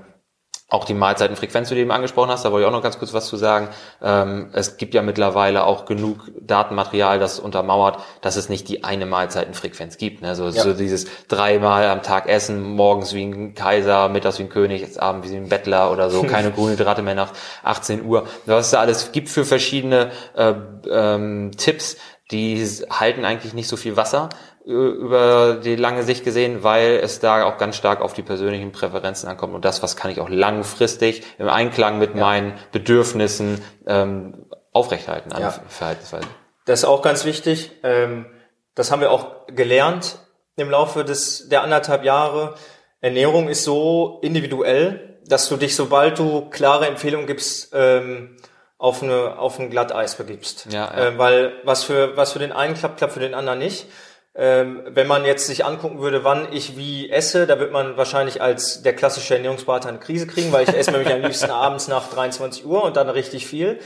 [0.73, 3.13] auch die Mahlzeitenfrequenz, die du eben angesprochen hast, da wollte ich auch noch ganz kurz
[3.13, 3.69] was zu sagen.
[4.01, 9.05] Ähm, es gibt ja mittlerweile auch genug Datenmaterial, das untermauert, dass es nicht die eine
[9.05, 10.23] Mahlzeitenfrequenz gibt.
[10.23, 10.33] Ne?
[10.33, 10.63] So, ja.
[10.63, 15.29] so dieses dreimal am Tag essen, morgens wie ein Kaiser, mittags wie ein König, abends
[15.29, 18.25] wie ein Bettler oder so, keine Kohlenhydrate mehr nach 18 Uhr.
[18.47, 20.55] Was es da alles gibt für verschiedene äh,
[20.89, 21.97] ähm, Tipps,
[22.33, 24.29] die halten eigentlich nicht so viel Wasser
[24.65, 29.29] über die lange Sicht gesehen, weil es da auch ganz stark auf die persönlichen Präferenzen
[29.29, 32.21] ankommt und das, was kann ich auch langfristig im Einklang mit ja.
[32.21, 35.51] meinen Bedürfnissen ähm, aufrechthalten an ja.
[35.67, 36.29] Verhaltensweisen.
[36.65, 37.71] Das ist auch ganz wichtig.
[37.83, 38.25] Ähm,
[38.73, 40.17] das haben wir auch gelernt
[40.55, 42.55] im Laufe des der anderthalb Jahre.
[43.01, 48.37] Ernährung ist so individuell, dass du dich, sobald du klare Empfehlungen gibst, ähm,
[48.83, 50.67] auf eine auf ein Glatteis begibst.
[50.69, 51.07] Ja, ja.
[51.07, 53.87] Äh, weil was für was für den einen klappt, klappt für den anderen nicht.
[54.35, 58.41] Ähm, wenn man jetzt sich angucken würde, wann ich wie esse, da wird man wahrscheinlich
[58.41, 62.09] als der klassische Ernährungsberater eine Krise kriegen, weil ich esse nämlich am liebsten abends nach
[62.09, 63.79] 23 Uhr und dann richtig viel.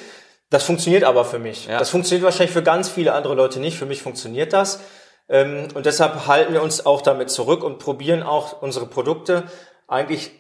[0.50, 1.68] Das funktioniert aber für mich.
[1.68, 1.78] Ja.
[1.78, 3.78] Das funktioniert wahrscheinlich für ganz viele andere Leute nicht.
[3.78, 4.80] Für mich funktioniert das.
[5.30, 9.44] Ähm, und deshalb halten wir uns auch damit zurück und probieren auch unsere Produkte
[9.88, 10.32] eigentlich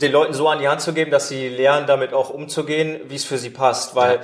[0.00, 3.16] den Leuten so an die Hand zu geben, dass sie lernen, damit auch umzugehen, wie
[3.16, 3.94] es für sie passt.
[3.94, 4.22] Weil ja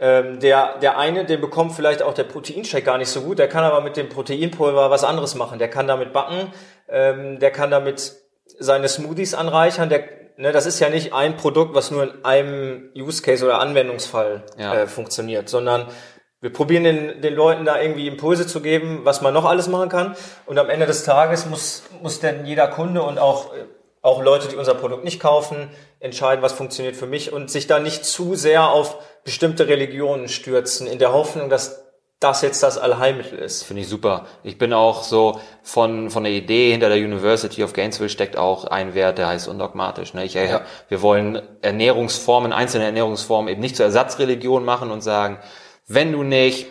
[0.00, 3.48] ähm, der, der eine, den bekommt vielleicht auch der Proteinshake gar nicht so gut, der
[3.48, 5.58] kann aber mit dem Proteinpulver was anderes machen.
[5.58, 6.52] Der kann damit backen,
[6.88, 8.14] ähm, der kann damit
[8.58, 9.90] seine Smoothies anreichern.
[9.90, 10.04] Der,
[10.38, 14.44] ne, das ist ja nicht ein Produkt, was nur in einem Use Case oder Anwendungsfall
[14.56, 14.74] ja.
[14.74, 15.86] äh, funktioniert, sondern
[16.40, 19.90] wir probieren den, den Leuten da irgendwie Impulse zu geben, was man noch alles machen
[19.90, 20.16] kann.
[20.46, 23.52] Und am Ende des Tages muss, muss denn jeder Kunde und auch,
[24.02, 27.78] auch Leute, die unser Produkt nicht kaufen, entscheiden, was funktioniert für mich und sich da
[27.78, 31.84] nicht zu sehr auf bestimmte Religionen stürzen, in der Hoffnung, dass
[32.20, 33.62] das jetzt das Allheilmittel ist.
[33.62, 34.26] Finde ich super.
[34.42, 38.66] Ich bin auch so von, von der Idee hinter der University of Gainesville steckt auch
[38.66, 40.12] ein Wert, der heißt undogmatisch.
[40.12, 40.26] Ne?
[40.26, 40.60] Ich, ja.
[40.88, 45.38] Wir wollen Ernährungsformen, einzelne Ernährungsformen eben nicht zur Ersatzreligion machen und sagen,
[45.86, 46.66] wenn du nicht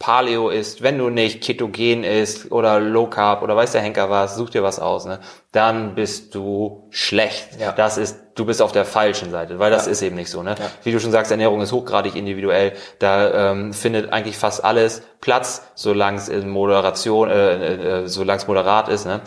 [0.00, 4.34] Paleo isst, wenn du nicht ketogen isst oder Low Carb oder weiß der Henker was,
[4.34, 5.20] such dir was aus, ne?
[5.52, 7.60] Dann bist du schlecht.
[7.60, 7.72] Ja.
[7.72, 9.92] Das ist, du bist auf der falschen Seite, weil das ja.
[9.92, 10.54] ist eben nicht so, ne?
[10.58, 10.70] Ja.
[10.84, 12.72] Wie du schon sagst, Ernährung ist hochgradig individuell.
[12.98, 18.48] Da ähm, findet eigentlich fast alles Platz, solange es in Moderation, äh, äh, solange es
[18.48, 19.20] moderat ist, ne?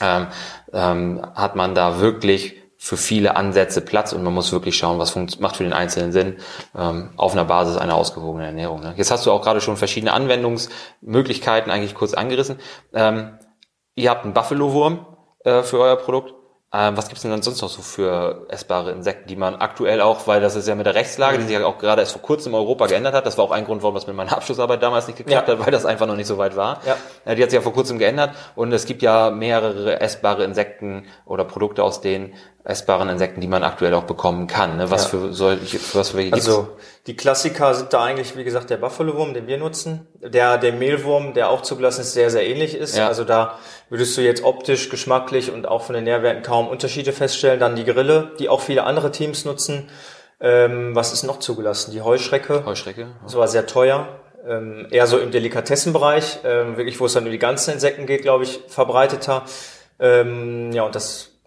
[0.00, 0.26] Ähm,
[0.72, 5.16] ähm, hat man da wirklich für viele Ansätze Platz und man muss wirklich schauen, was
[5.40, 6.36] macht für den Einzelnen Sinn
[6.76, 8.80] ähm, auf einer Basis einer ausgewogenen Ernährung.
[8.80, 8.94] Ne?
[8.96, 12.60] Jetzt hast du auch gerade schon verschiedene Anwendungsmöglichkeiten eigentlich kurz angerissen.
[12.94, 13.36] Ähm,
[13.96, 15.06] ihr habt einen Buffalo-Wurm
[15.44, 16.34] äh, für euer Produkt.
[16.70, 20.26] Ähm, was gibt's denn dann sonst noch so für essbare Insekten, die man aktuell auch,
[20.26, 22.52] weil das ist ja mit der Rechtslage, die sich ja auch gerade erst vor kurzem
[22.52, 23.24] in Europa geändert hat.
[23.24, 25.54] Das war auch ein Grund, warum das mit meiner Abschlussarbeit damals nicht geklappt ja.
[25.54, 26.82] hat, weil das einfach noch nicht so weit war.
[26.84, 26.98] Ja.
[27.24, 31.06] Äh, die hat sich ja vor kurzem geändert und es gibt ja mehrere essbare Insekten
[31.24, 34.76] oder Produkte aus denen, essbaren Insekten, die man aktuell auch bekommen kann.
[34.76, 34.90] Ne?
[34.90, 35.08] Was ja.
[35.08, 36.48] für solche, was für welche gibt's?
[36.48, 36.76] Also
[37.06, 40.06] die Klassiker sind da eigentlich, wie gesagt, der Buffalo-Wurm, den wir nutzen.
[40.20, 42.96] Der, der Mehlwurm, der auch zugelassen ist, sehr, sehr ähnlich ist.
[42.96, 43.06] Ja.
[43.06, 47.60] Also da würdest du jetzt optisch, geschmacklich und auch von den Nährwerten kaum Unterschiede feststellen.
[47.60, 49.88] Dann die Grille, die auch viele andere Teams nutzen.
[50.40, 51.92] Ähm, was ist noch zugelassen?
[51.92, 52.64] Die Heuschrecke.
[52.64, 53.02] Heuschrecke.
[53.02, 53.08] Ja.
[53.22, 54.08] Das war sehr teuer.
[54.46, 58.22] Ähm, eher so im Delikatessenbereich, ähm, wirklich, wo es dann um die ganzen Insekten geht,
[58.22, 59.44] glaube ich, verbreiteter.
[60.00, 61.37] Ähm, ja, und das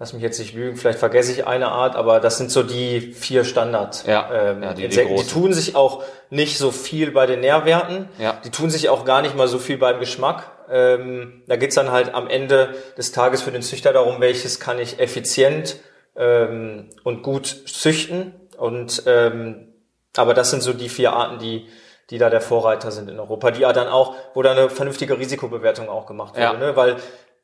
[0.00, 3.12] lass mich jetzt nicht lügen, vielleicht vergesse ich eine Art, aber das sind so die
[3.12, 4.06] vier Standard.
[4.06, 5.14] Ja, ähm, ja die, Insekten.
[5.14, 8.08] Die, die, tun sich auch nicht so viel bei den Nährwerten.
[8.18, 8.40] Ja.
[8.42, 10.50] Die tun sich auch gar nicht mal so viel beim Geschmack.
[10.70, 14.78] Ähm, da geht's dann halt am Ende des Tages für den Züchter darum, welches kann
[14.78, 15.76] ich effizient
[16.16, 18.32] ähm, und gut züchten.
[18.56, 19.68] Und ähm,
[20.16, 21.68] aber das sind so die vier Arten, die
[22.08, 25.16] die da der Vorreiter sind in Europa, die ja dann auch, wo da eine vernünftige
[25.16, 26.52] Risikobewertung auch gemacht wurde, ja.
[26.54, 26.74] ne?
[26.74, 26.96] weil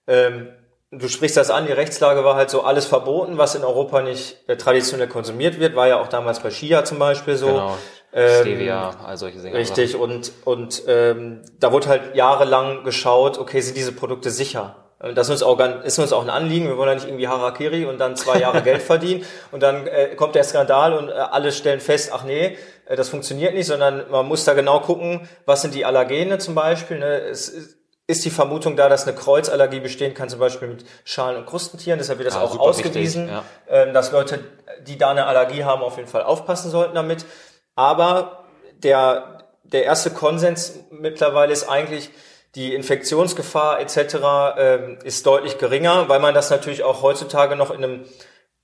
[0.08, 0.48] ähm,
[0.90, 4.36] du sprichst das an, die Rechtslage war halt so alles verboten, was in Europa nicht
[4.48, 7.46] äh, traditionell konsumiert wird, war ja auch damals bei Shia zum Beispiel so.
[7.46, 7.78] Genau.
[8.12, 9.56] Ähm, Stevia, all solche Dinge.
[9.56, 14.76] Richtig, und, und ähm, da wurde halt jahrelang geschaut, okay, sind diese Produkte sicher?
[14.98, 16.68] Das ist uns auch, ist uns auch ein Anliegen.
[16.68, 20.14] Wir wollen ja nicht irgendwie Harakiri und dann zwei Jahre Geld verdienen und dann äh,
[20.16, 24.10] kommt der Skandal und äh, alle stellen fest, ach nee, äh, das funktioniert nicht, sondern
[24.10, 26.98] man muss da genau gucken, was sind die Allergene zum Beispiel.
[26.98, 27.20] Ne?
[27.20, 27.75] Es,
[28.08, 31.98] ist die Vermutung da, dass eine Kreuzallergie bestehen kann, zum Beispiel mit Schalen- und Krustentieren.
[31.98, 33.82] Deshalb wird das ah, auch ausgewiesen, wichtig, ja.
[33.82, 34.44] Ähm, dass Leute,
[34.86, 37.26] die da eine Allergie haben, auf jeden Fall aufpassen sollten damit.
[37.74, 38.44] Aber
[38.82, 42.10] der, der erste Konsens mittlerweile ist eigentlich,
[42.54, 44.16] die Infektionsgefahr etc.
[44.56, 48.04] Ähm, ist deutlich geringer, weil man das natürlich auch heutzutage noch in einem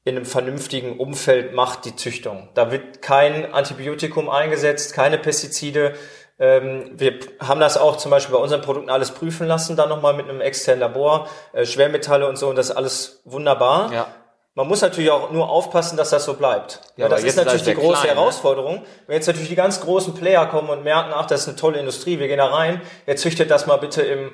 [0.05, 2.49] in einem vernünftigen Umfeld macht, die Züchtung.
[2.55, 5.95] Da wird kein Antibiotikum eingesetzt, keine Pestizide,
[6.39, 10.29] wir haben das auch zum Beispiel bei unseren Produkten alles prüfen lassen, dann nochmal mit
[10.29, 13.93] einem externen Labor, äh, Schwermetalle und so, und das ist alles wunderbar.
[13.93, 14.07] Ja.
[14.55, 16.81] man muss natürlich auch nur aufpassen, dass das so bleibt.
[16.97, 18.21] Ja, das ist natürlich die er große klein, ne?
[18.21, 18.83] Herausforderung.
[19.07, 21.79] Wenn jetzt natürlich die ganz großen Player kommen und merken, ach, das ist eine tolle
[21.79, 24.33] Industrie, wir gehen da rein, jetzt züchtet das mal bitte im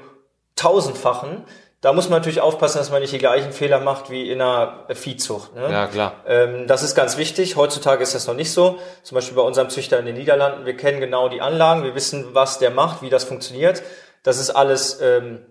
[0.57, 1.45] tausendfachen.
[1.81, 4.87] Da muss man natürlich aufpassen, dass man nicht die gleichen Fehler macht wie in einer
[4.93, 5.55] Viehzucht.
[5.55, 5.71] Ne?
[5.71, 6.25] Ja, klar.
[6.27, 7.55] Ähm, das ist ganz wichtig.
[7.55, 8.79] Heutzutage ist das noch nicht so.
[9.05, 10.67] Zum Beispiel bei unserem Züchter in den Niederlanden.
[10.67, 11.85] Wir kennen genau die Anlagen.
[11.85, 13.85] Wir wissen, was der macht, wie das funktioniert.
[14.25, 15.47] Das ist alles ähm,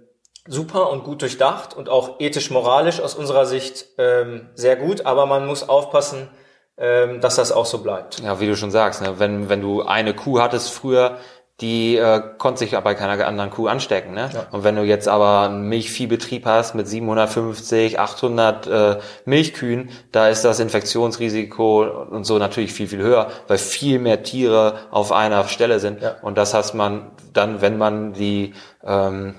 [0.45, 5.05] super und gut durchdacht und auch ethisch-moralisch aus unserer Sicht ähm, sehr gut.
[5.05, 6.29] Aber man muss aufpassen,
[6.77, 8.19] ähm, dass das auch so bleibt.
[8.19, 9.17] Ja, wie du schon sagst, ne?
[9.17, 11.17] wenn, wenn du eine Kuh hattest früher,
[11.59, 14.13] die äh, konnte sich bei keiner anderen Kuh anstecken.
[14.13, 14.29] Ne?
[14.31, 14.45] Ja.
[14.51, 20.45] Und wenn du jetzt aber einen Milchviehbetrieb hast mit 750, 800 äh, Milchkühen, da ist
[20.45, 25.79] das Infektionsrisiko und so natürlich viel, viel höher, weil viel mehr Tiere auf einer Stelle
[25.79, 26.01] sind.
[26.01, 26.17] Ja.
[26.21, 29.33] Und das heißt man dann, wenn man die ähm,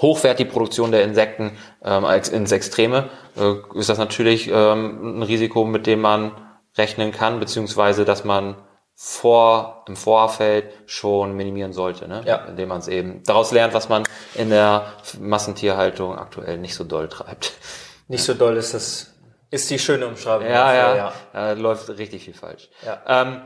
[0.00, 1.52] hochwert die Produktion der Insekten
[1.84, 6.32] ähm, ex- ins Extreme, äh, ist das natürlich ähm, ein Risiko, mit dem man
[6.76, 8.56] rechnen kann, beziehungsweise dass man
[9.04, 12.22] vor im Vorfeld schon minimieren sollte, ne?
[12.24, 12.36] Ja.
[12.44, 14.04] indem man es eben daraus lernt, was man
[14.36, 17.50] in der Massentierhaltung aktuell nicht so doll treibt.
[18.06, 19.12] Nicht so doll ist das,
[19.50, 20.46] ist die schöne Umschreibung.
[20.46, 20.96] Ja, dafür,
[21.34, 21.52] ja, ja.
[21.54, 22.68] läuft richtig viel falsch.
[22.86, 23.02] Ja.
[23.08, 23.42] Ähm,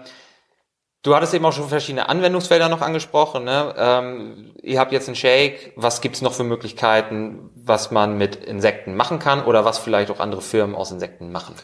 [1.02, 3.44] du hattest eben auch schon verschiedene Anwendungsfelder noch angesprochen.
[3.44, 3.74] Ne?
[3.78, 5.72] Ähm, ihr habt jetzt einen Shake.
[5.76, 10.20] Was gibt's noch für Möglichkeiten, was man mit Insekten machen kann oder was vielleicht auch
[10.20, 11.54] andere Firmen aus Insekten machen?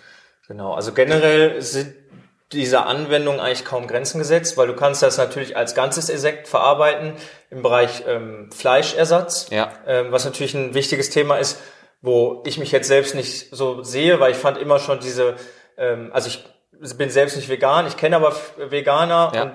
[0.48, 1.94] Genau, also generell sind
[2.52, 7.14] dieser Anwendung eigentlich kaum Grenzen gesetzt, weil du kannst das natürlich als ganzes Insekt verarbeiten
[7.50, 9.70] im Bereich ähm, Fleischersatz, Ja.
[9.86, 11.58] ähm, was natürlich ein wichtiges Thema ist,
[12.00, 15.36] wo ich mich jetzt selbst nicht so sehe, weil ich fand immer schon diese,
[15.76, 16.44] ähm, also ich
[16.96, 19.42] bin selbst nicht vegan, ich kenne aber Veganer Ja.
[19.42, 19.52] und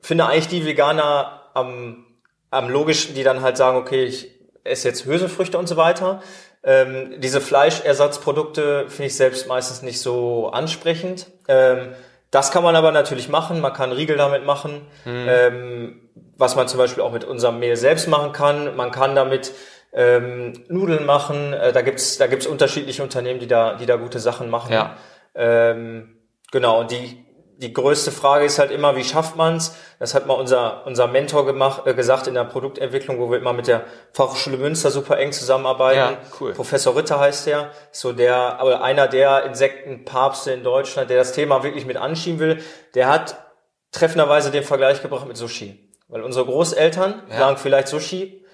[0.00, 2.04] finde eigentlich die Veganer am,
[2.50, 4.30] am logischen, die dann halt sagen, okay, ich
[4.64, 6.22] esse jetzt Hülsenfrüchte und so weiter.
[6.62, 11.26] Ähm, diese Fleischersatzprodukte finde ich selbst meistens nicht so ansprechend.
[11.48, 11.94] Ähm,
[12.36, 13.62] das kann man aber natürlich machen.
[13.62, 18.08] Man kann Riegel damit machen, ähm, was man zum Beispiel auch mit unserem Mehl selbst
[18.08, 18.76] machen kann.
[18.76, 19.52] Man kann damit
[19.94, 21.54] ähm, Nudeln machen.
[21.54, 24.70] Äh, da gibt's da gibt's unterschiedliche Unternehmen, die da, die da gute Sachen machen.
[24.70, 24.98] Ja.
[25.34, 26.18] Ähm,
[26.52, 27.24] genau, und die,
[27.58, 29.74] die größte Frage ist halt immer, wie schafft man's?
[29.98, 33.54] Das hat mal unser, unser Mentor gemacht, äh, gesagt in der Produktentwicklung, wo wir immer
[33.54, 35.98] mit der Fachhochschule Münster super eng zusammenarbeiten.
[35.98, 36.52] Ja, cool.
[36.52, 41.62] Professor Ritter heißt der, so der, aber einer der Insektenpapste in Deutschland, der das Thema
[41.62, 42.62] wirklich mit anschieben will,
[42.94, 43.36] der hat
[43.92, 45.90] treffenderweise den Vergleich gebracht mit Sushi.
[46.08, 47.38] Weil unsere Großeltern Ja.
[47.38, 48.44] sagen vielleicht Sushi,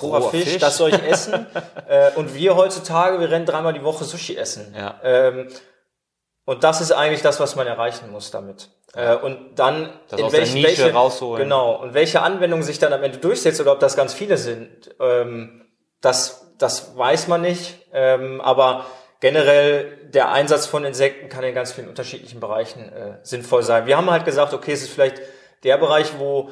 [0.00, 0.58] roher Roher Fisch, Fisch.
[0.58, 1.46] das soll ich essen.
[1.88, 4.74] äh, und wir heutzutage, wir rennen dreimal die Woche Sushi essen.
[4.76, 4.98] Ja.
[5.02, 5.48] Ähm,
[6.48, 8.70] und das ist eigentlich das, was man erreichen muss damit.
[8.94, 11.42] Äh, und dann Das aus der Nische rausholen.
[11.42, 11.74] Genau.
[11.74, 15.66] Und welche Anwendung sich dann am Ende durchsetzt oder ob das ganz viele sind, ähm,
[16.00, 17.86] das, das weiß man nicht.
[17.92, 18.86] Ähm, aber
[19.20, 23.84] generell der Einsatz von Insekten kann in ganz vielen unterschiedlichen Bereichen äh, sinnvoll sein.
[23.84, 25.20] Wir haben halt gesagt, okay, es ist vielleicht
[25.64, 26.48] der Bereich, wo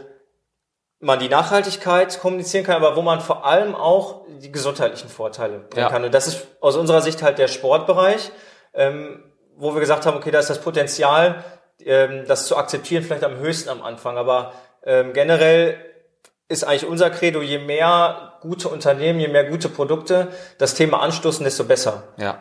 [1.01, 5.85] man die Nachhaltigkeit kommunizieren kann, aber wo man vor allem auch die gesundheitlichen Vorteile bringen
[5.87, 5.89] Ja.
[5.89, 6.05] kann.
[6.05, 8.31] Und das ist aus unserer Sicht halt der Sportbereich,
[8.75, 9.23] ähm,
[9.57, 11.45] wo wir gesagt haben, okay, da ist das Potenzial,
[11.85, 14.19] ähm, das zu akzeptieren, vielleicht am höchsten am Anfang.
[14.19, 14.53] Aber
[14.85, 15.77] ähm, generell
[16.49, 21.45] ist eigentlich unser Credo, je mehr gute Unternehmen, je mehr gute Produkte das Thema anstoßen,
[21.45, 22.05] desto besser.
[22.17, 22.39] Ja.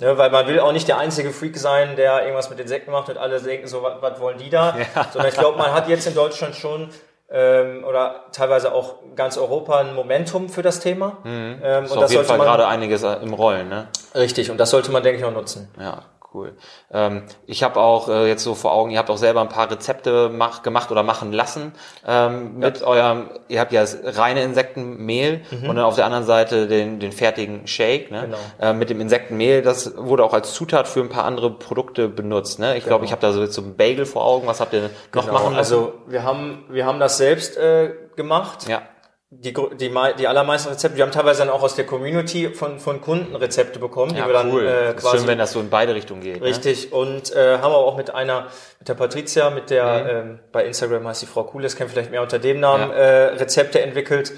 [0.00, 3.08] Ne, weil man will auch nicht der einzige Freak sein, der irgendwas mit Insekten macht
[3.08, 4.76] und alle denken so, was, was wollen die da?
[4.94, 5.08] Ja.
[5.12, 6.90] Sondern ich glaube, man hat jetzt in Deutschland schon
[7.30, 11.18] ähm, oder teilweise auch ganz Europa ein Momentum für das Thema.
[11.24, 13.88] Ähm, Ist auf jeden Fall gerade einiges im Rollen, ne?
[14.14, 15.68] richtig und das sollte man denke ich auch nutzen.
[15.80, 16.02] Ja,
[16.34, 16.56] cool.
[16.92, 19.70] Ähm, ich habe auch äh, jetzt so vor Augen, ihr habt auch selber ein paar
[19.70, 21.72] Rezepte mach, gemacht oder machen lassen
[22.06, 26.66] ähm, mit eurem, ihr habt ja das reine Insektenmehl und dann auf der anderen Seite
[26.68, 28.10] den, den fertigen Shake.
[28.10, 28.22] Ne?
[28.22, 28.38] Genau.
[28.60, 32.58] Äh, mit dem Insektenmehl, das wurde auch als Zutat für ein paar andere Produkte benutzt.
[32.58, 32.76] Ne?
[32.76, 34.46] Ich glaube, ich habe da so jetzt so ein Bagel vor Augen.
[34.46, 35.56] Was habt ihr noch Genau, machen lassen?
[35.56, 38.68] Also wir haben wir haben das selbst äh, gemacht.
[38.68, 38.82] ja,
[39.30, 43.02] Die, die, die allermeisten Rezepte, wir haben teilweise dann auch aus der Community von, von
[43.02, 44.66] Kunden Rezepte bekommen, die ja wir dann cool.
[44.66, 46.40] äh, ist quasi schön, wenn das so in beide Richtungen geht.
[46.40, 46.46] Ne?
[46.46, 46.94] Richtig.
[46.94, 48.46] Und äh, haben aber auch mit einer,
[48.78, 50.08] mit der Patricia, mit der Mhm.
[50.08, 52.96] ähm, bei Instagram heißt die Frau Kules, kennt vielleicht mehr unter dem Namen, Ja.
[52.96, 54.32] äh, Rezepte entwickelt.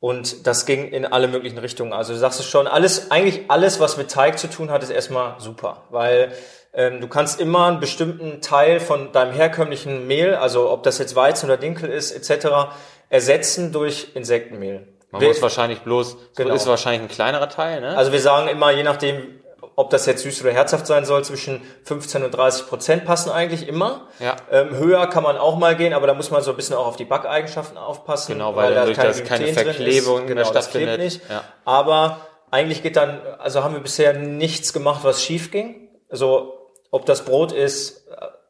[0.00, 1.92] Und das ging in alle möglichen Richtungen.
[1.92, 4.90] Also du sagst es schon, alles, eigentlich alles, was mit Teig zu tun hat, ist
[4.90, 5.84] erstmal super.
[5.90, 6.32] Weil
[6.74, 11.46] du kannst immer einen bestimmten Teil von deinem herkömmlichen Mehl, also ob das jetzt Weizen
[11.46, 12.72] oder Dinkel ist, etc.,
[13.10, 14.88] ersetzen durch Insektenmehl.
[15.10, 16.54] Man Wir- muss wahrscheinlich bloß, Genau.
[16.54, 17.96] ist wahrscheinlich ein kleinerer Teil, ne?
[17.96, 19.38] also wir sagen immer, je nachdem,
[19.76, 23.68] ob das jetzt süß oder herzhaft sein soll, zwischen 15 und 30 Prozent passen eigentlich
[23.68, 24.08] immer.
[24.18, 24.36] Ja.
[24.50, 26.86] Ähm, höher kann man auch mal gehen, aber da muss man so ein bisschen auch
[26.86, 28.32] auf die Backeigenschaften aufpassen.
[28.32, 30.96] Genau, weil dadurch, kein dass keine Gluten drin Verklebung mehr genau, das stattfindet.
[30.96, 31.30] klebt nicht.
[31.30, 31.44] Ja.
[31.64, 35.88] Aber eigentlich geht dann, also haben wir bisher nichts gemacht, was schief ging.
[36.10, 36.61] So,
[36.92, 38.06] ob das Brot ist,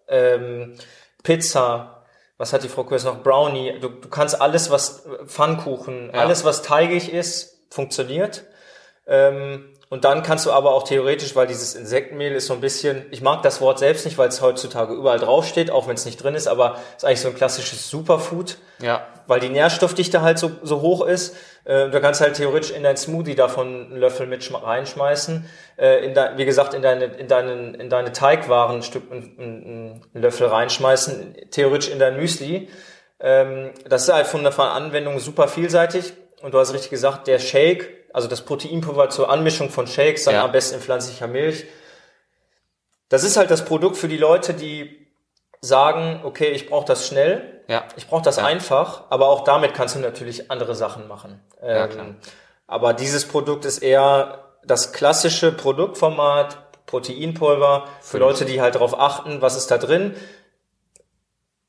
[0.09, 0.75] äh, ähm,
[1.23, 2.05] Pizza,
[2.37, 3.23] was hat die Frau Kurs noch?
[3.23, 3.79] Brownie.
[3.81, 6.21] Du, du kannst alles, was Pfannkuchen, ja.
[6.21, 8.45] alles, was teigig ist, funktioniert.
[9.07, 13.05] Ähm, und dann kannst du aber auch theoretisch, weil dieses Insektenmehl ist so ein bisschen,
[13.11, 16.17] ich mag das Wort selbst nicht, weil es heutzutage überall draufsteht, auch wenn es nicht
[16.17, 18.57] drin ist, aber ist eigentlich so ein klassisches Superfood.
[18.81, 19.07] Ja.
[19.27, 21.37] Weil die Nährstoffdichte halt so, so hoch ist.
[21.67, 25.45] Äh, du kannst halt theoretisch in dein Smoothie davon einen Löffel mit reinschmeißen.
[25.77, 30.01] Äh, in de, wie gesagt, in deine, in deinen, in deine Teigwaren ein Stück, einen,
[30.15, 31.37] einen Löffel reinschmeißen.
[31.51, 32.71] Theoretisch in dein Müsli.
[33.21, 36.15] Ähm, das ist halt von der Anwendung super vielseitig.
[36.43, 40.35] Und du hast richtig gesagt, der Shake, also das Proteinpulver zur Anmischung von Shakes, dann
[40.35, 40.45] ja.
[40.45, 41.65] am besten in pflanzlicher Milch.
[43.09, 45.07] Das ist halt das Produkt für die Leute, die
[45.61, 47.85] sagen, okay, ich brauche das schnell, ja.
[47.97, 48.45] ich brauche das ja.
[48.45, 51.41] einfach, aber auch damit kannst du natürlich andere Sachen machen.
[51.63, 52.17] Ja, ähm,
[52.67, 59.41] aber dieses Produkt ist eher das klassische Produktformat, Proteinpulver, für Leute, die halt darauf achten,
[59.41, 60.17] was ist da drin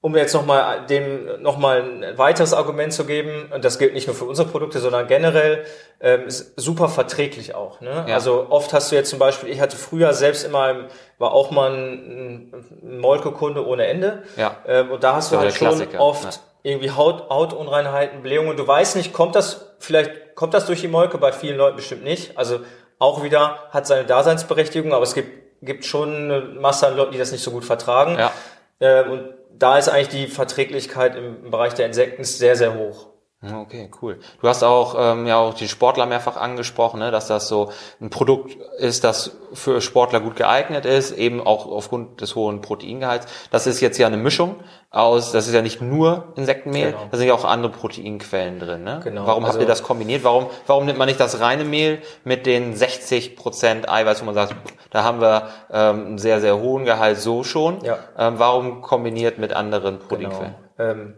[0.04, 4.16] um jetzt nochmal dem nochmal ein weiteres Argument zu geben, und das gilt nicht nur
[4.18, 5.64] für unsere Produkte, sondern generell,
[6.02, 7.80] ähm, ist super verträglich auch.
[7.80, 8.04] Ne?
[8.10, 8.16] Ja.
[8.16, 10.90] Also oft hast du jetzt zum Beispiel, ich hatte früher selbst immer,
[11.20, 14.24] war auch mal ein, ein Molke-Kunde ohne Ende.
[14.36, 14.58] Ja.
[14.68, 16.02] Ähm, und da hast du halt schon Klassiker.
[16.02, 16.40] oft ja.
[16.64, 18.58] irgendwie Haut, Hautunreinheiten, Blähungen.
[18.58, 22.04] Du weißt nicht, kommt das, vielleicht kommt das durch die Molke, bei vielen Leuten bestimmt
[22.04, 22.38] nicht.
[22.38, 22.60] Also
[23.00, 27.20] auch wieder hat seine Daseinsberechtigung, aber es gibt, gibt schon eine Masse an Leuten, die
[27.20, 28.20] das nicht so gut vertragen.
[28.20, 28.34] Ja.
[28.82, 33.13] Ähm, und da ist eigentlich die Verträglichkeit im, Bereich der Insekten sehr, sehr hoch.
[33.52, 34.20] Okay, cool.
[34.42, 38.10] Du hast auch ähm, ja auch die Sportler mehrfach angesprochen, ne, dass das so ein
[38.10, 43.28] Produkt ist, das für Sportler gut geeignet ist, eben auch aufgrund des hohen Proteingehalts.
[43.52, 44.56] Das ist jetzt ja eine Mischung
[44.92, 47.08] aus, das ist ja nicht nur Insektenmehl, genau.
[47.12, 48.84] da sind ja auch andere Proteinquellen drin.
[48.84, 49.02] Ne?
[49.04, 49.28] Genau.
[49.28, 50.24] Warum also, habt ihr das kombiniert?
[50.24, 54.36] Warum, warum nimmt man nicht das reine Mehl mit den 60 Prozent Eiweiß, wo man
[54.36, 54.56] sagt,
[54.90, 57.84] da haben wir ähm, einen sehr, sehr hohen Gehalt so schon.
[57.84, 57.98] Ja.
[58.18, 60.56] Ähm, warum kombiniert mit anderen Proteinquellen?
[60.78, 60.92] Genau.
[60.92, 61.16] Ähm,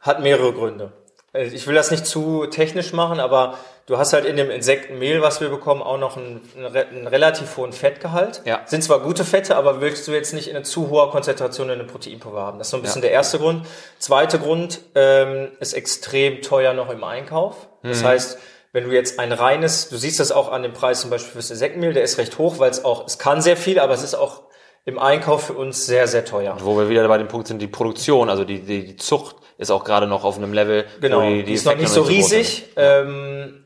[0.00, 0.92] hat mehrere Gründe.
[1.32, 5.22] Äh, ich will das nicht zu technisch machen, aber du hast halt in dem Insektenmehl,
[5.22, 8.42] was wir bekommen, auch noch einen, einen relativ hohen Fettgehalt.
[8.44, 8.60] Ja.
[8.66, 11.80] Sind zwar gute Fette, aber willst du jetzt nicht in eine zu hohe Konzentration in
[11.80, 12.58] einem Proteinpulver haben.
[12.58, 13.08] Das ist so ein bisschen ja.
[13.08, 13.66] der erste Grund.
[13.98, 17.68] Zweiter Grund ähm, ist extrem teuer noch im Einkauf.
[17.82, 18.06] Das mhm.
[18.06, 18.38] heißt,
[18.72, 21.50] wenn du jetzt ein reines, du siehst das auch an dem Preis zum Beispiel fürs
[21.50, 24.14] Insektenmehl, der ist recht hoch, weil es auch, es kann sehr viel, aber es ist
[24.14, 24.44] auch
[24.84, 26.56] im Einkauf für uns sehr, sehr teuer.
[26.60, 29.70] Wo wir wieder bei dem Punkt sind, die Produktion, also die, die, die Zucht ist
[29.70, 32.68] auch gerade noch auf einem Level, genau, die, die, ist noch nicht so riesig.
[32.76, 33.64] Ähm,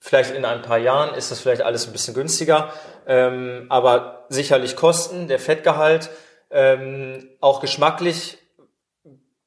[0.00, 2.72] vielleicht in ein paar Jahren ist das vielleicht alles ein bisschen günstiger,
[3.06, 6.10] ähm, aber sicherlich Kosten, der Fettgehalt,
[6.50, 8.38] ähm, auch geschmacklich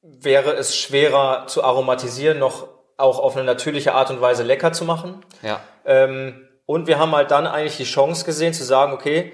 [0.02, 4.84] wäre es schwerer zu aromatisieren, noch auch auf eine natürliche Art und Weise lecker zu
[4.84, 5.24] machen.
[5.42, 5.60] Ja.
[5.84, 9.32] Ähm, und wir haben halt dann eigentlich die Chance gesehen zu sagen, okay,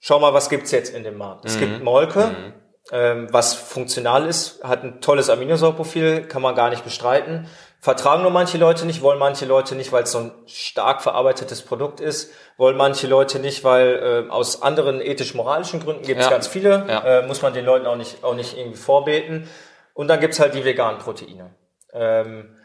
[0.00, 1.44] schau mal, was gibt's jetzt in dem Markt?
[1.44, 1.50] Mhm.
[1.50, 2.52] Es gibt Molke, mhm.
[2.92, 7.48] Ähm, was funktional ist, hat ein tolles Aminosäureprofil, kann man gar nicht bestreiten.
[7.80, 11.62] Vertragen nur manche Leute nicht, wollen manche Leute nicht, weil es so ein stark verarbeitetes
[11.62, 16.30] Produkt ist, wollen manche Leute nicht, weil äh, aus anderen ethisch-moralischen Gründen gibt es ja.
[16.30, 17.20] ganz viele, ja.
[17.20, 19.48] äh, muss man den Leuten auch nicht, auch nicht irgendwie vorbeten.
[19.94, 21.54] Und dann gibt's halt die veganen Proteine.
[21.92, 22.56] Ähm,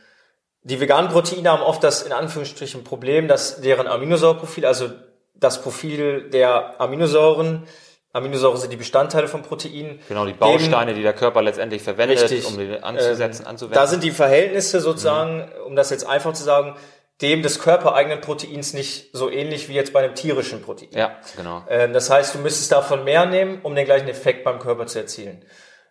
[0.64, 4.90] die veganen Proteine haben oft das in Anführungsstrichen Problem, dass deren Aminosäureprofil, also
[5.34, 7.68] das Profil der Aminosäuren.
[8.14, 10.00] Aminosäuren sind die Bestandteile von Proteinen.
[10.10, 13.76] Genau, die Bausteine, die der Körper letztendlich verwendet, richtig, um die anzusetzen, ähm, anzuwenden.
[13.76, 15.68] Da sind die Verhältnisse sozusagen, mhm.
[15.68, 16.76] um das jetzt einfach zu sagen,
[17.22, 20.90] dem des körpereigenen Proteins nicht so ähnlich wie jetzt bei einem tierischen Protein.
[20.92, 21.64] Ja, genau.
[21.70, 25.00] Ähm, das heißt, du müsstest davon mehr nehmen, um den gleichen Effekt beim Körper zu
[25.00, 25.46] erzielen.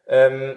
[0.08, 0.56] Ähm,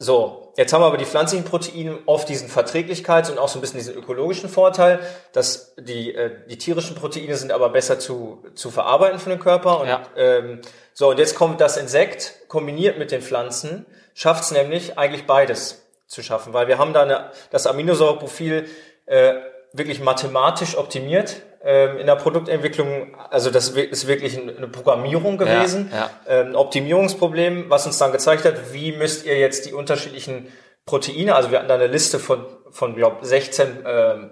[0.00, 3.60] so, jetzt haben wir aber die pflanzlichen Proteine oft diesen Verträglichkeits- und auch so ein
[3.60, 5.00] bisschen diesen ökologischen Vorteil,
[5.32, 9.80] dass die, äh, die tierischen Proteine sind aber besser zu, zu verarbeiten für den Körper.
[9.80, 10.02] Und, ja.
[10.16, 10.60] ähm,
[10.94, 15.82] so, und jetzt kommt das Insekt kombiniert mit den Pflanzen, schafft es nämlich eigentlich beides
[16.06, 18.68] zu schaffen, weil wir haben da eine, das Aminosäureprofil
[19.06, 19.34] äh,
[19.72, 26.40] wirklich mathematisch optimiert in der Produktentwicklung, also das ist wirklich eine Programmierung gewesen, ja, ja.
[26.40, 30.52] ein ähm, Optimierungsproblem, was uns dann gezeigt hat, wie müsst ihr jetzt die unterschiedlichen
[30.86, 34.30] Proteine, also wir hatten da eine Liste von, von glaube 16 ähm,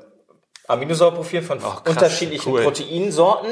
[0.69, 2.63] Aminosäureprofilen von oh, unterschiedlichen cool.
[2.63, 3.51] Proteinsorten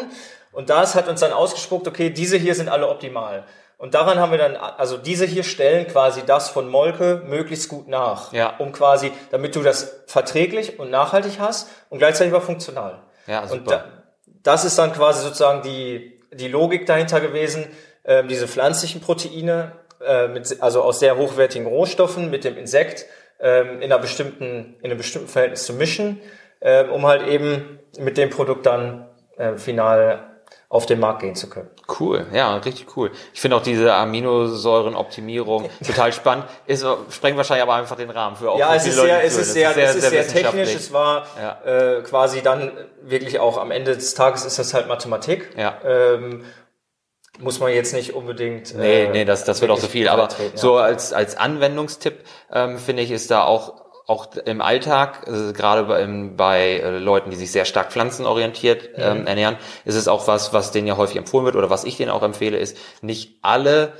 [0.52, 3.44] und das hat uns dann ausgespuckt, okay, diese hier sind alle optimal.
[3.76, 7.88] Und daran haben wir dann, also diese hier stellen quasi das von Molke möglichst gut
[7.88, 8.54] nach, ja.
[8.58, 13.02] um quasi, damit du das verträglich und nachhaltig hast und gleichzeitig aber funktional.
[13.26, 13.58] Ja, super.
[13.58, 13.84] Und da,
[14.42, 17.66] das ist dann quasi sozusagen die, die Logik dahinter gewesen,
[18.02, 19.72] äh, diese pflanzlichen Proteine,
[20.04, 23.06] äh, mit, also aus sehr hochwertigen Rohstoffen mit dem Insekt
[23.40, 26.20] äh, in, einer bestimmten, in einem bestimmten Verhältnis zu mischen,
[26.60, 30.33] äh, um halt eben mit dem Produkt dann äh, final
[30.68, 31.70] auf den Markt gehen zu können.
[32.00, 33.12] Cool, ja, richtig cool.
[33.32, 36.46] Ich finde auch diese Aminosäurenoptimierung total spannend.
[36.66, 39.52] Ist, sprengt wahrscheinlich aber einfach den Rahmen für auch Ja, es ist, sehr, es ist
[39.52, 40.74] sehr, es ist sehr, technisch.
[40.74, 41.98] Es war ja.
[41.98, 45.50] äh, quasi dann wirklich auch am Ende des Tages ist das halt Mathematik.
[45.56, 45.78] Ja.
[45.84, 46.44] Ähm,
[47.38, 48.74] muss man jetzt nicht unbedingt.
[48.76, 50.08] Nee, äh, nee, das, das wird auch so viel.
[50.08, 55.26] Aber treten, so als, als Anwendungstipp ähm, finde ich, ist da auch auch im Alltag,
[55.26, 59.26] also gerade bei, bei äh, Leuten, die sich sehr stark pflanzenorientiert ähm, mhm.
[59.26, 62.10] ernähren, ist es auch was, was denen ja häufig empfohlen wird oder was ich denen
[62.10, 63.94] auch empfehle, ist nicht alle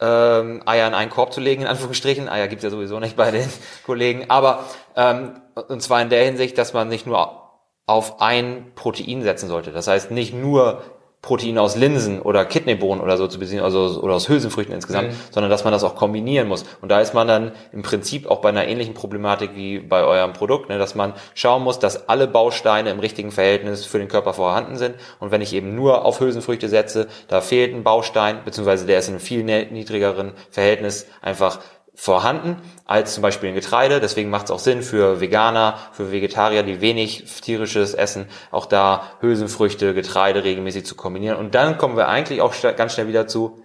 [0.00, 2.28] ähm, Eier in einen Korb zu legen, in Anführungsstrichen.
[2.28, 3.48] Eier gibt's ja sowieso nicht bei den
[3.86, 4.30] Kollegen.
[4.30, 4.64] Aber
[4.96, 7.40] ähm, und zwar in der Hinsicht, dass man nicht nur
[7.86, 9.72] auf ein Protein setzen sollte.
[9.72, 10.82] Das heißt, nicht nur
[11.22, 15.16] Proteine aus Linsen oder Kidneybohnen oder so zu beziehen, also oder aus Hülsenfrüchten insgesamt, mhm.
[15.30, 16.64] sondern dass man das auch kombinieren muss.
[16.80, 20.32] Und da ist man dann im Prinzip auch bei einer ähnlichen Problematik wie bei eurem
[20.32, 24.32] Produkt, ne, dass man schauen muss, dass alle Bausteine im richtigen Verhältnis für den Körper
[24.32, 24.94] vorhanden sind.
[25.18, 29.08] Und wenn ich eben nur auf Hülsenfrüchte setze, da fehlt ein Baustein, beziehungsweise der ist
[29.08, 31.60] in einem viel niedrigeren Verhältnis einfach
[32.00, 34.00] vorhanden als zum Beispiel in Getreide.
[34.00, 39.02] Deswegen macht es auch Sinn für Veganer, für Vegetarier, die wenig tierisches essen, auch da
[39.20, 41.36] Hülsenfrüchte, Getreide regelmäßig zu kombinieren.
[41.36, 43.62] Und dann kommen wir eigentlich auch ganz schnell wieder zu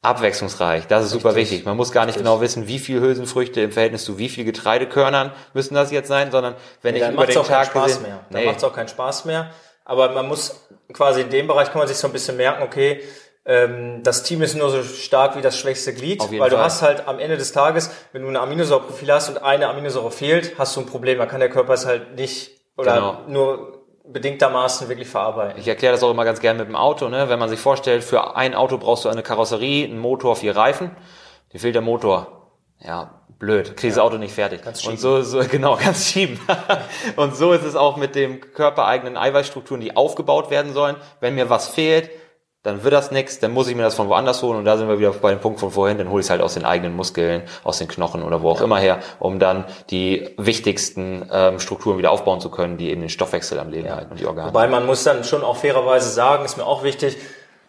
[0.00, 0.86] abwechslungsreich.
[0.86, 1.50] Das ist super Richtig.
[1.50, 1.66] wichtig.
[1.66, 2.24] Man muss gar nicht Richtig.
[2.24, 6.30] genau wissen, wie viel Hülsenfrüchte im Verhältnis zu wie viel Getreidekörnern müssen das jetzt sein,
[6.30, 8.20] sondern wenn nee, ich über den auch Tag Spaß gesehen, mehr.
[8.30, 8.46] Dann nee.
[8.46, 9.50] macht es auch keinen Spaß mehr.
[9.84, 13.02] Aber man muss quasi in dem Bereich kann man sich so ein bisschen merken, okay,
[13.44, 16.50] das Team ist nur so stark wie das schwächste Glied, weil Fall.
[16.50, 20.10] du hast halt am Ende des Tages, wenn du ein Aminosäureprofil hast und eine Aminosäure
[20.10, 21.18] fehlt, hast du ein Problem.
[21.18, 23.18] Da kann der Körper es halt nicht oder genau.
[23.28, 25.60] nur bedingtermaßen wirklich verarbeiten.
[25.60, 27.28] Ich erkläre das auch immer ganz gerne mit dem Auto, ne?
[27.28, 30.90] Wenn man sich vorstellt, für ein Auto brauchst du eine Karosserie, einen Motor, vier Reifen.
[31.52, 32.50] Dir fehlt der Motor.
[32.80, 34.02] Ja, blöd, kriegst ja.
[34.02, 34.62] das Auto nicht fertig.
[34.62, 36.38] Kannst und so, so genau, ganz schieben.
[37.16, 40.96] und so ist es auch mit dem körpereigenen Eiweißstrukturen, die aufgebaut werden sollen.
[41.20, 42.10] Wenn mir was fehlt,
[42.64, 44.88] dann wird das nichts, dann muss ich mir das von woanders holen und da sind
[44.88, 46.96] wir wieder bei dem Punkt von vorhin, dann hole ich es halt aus den eigenen
[46.96, 48.64] Muskeln, aus den Knochen oder wo auch ja.
[48.64, 53.10] immer her, um dann die wichtigsten ähm, Strukturen wieder aufbauen zu können, die eben den
[53.10, 53.96] Stoffwechsel am Leben ja.
[53.96, 54.48] halten und die Organe.
[54.48, 57.18] Wobei man muss dann schon auch fairerweise sagen, ist mir auch wichtig,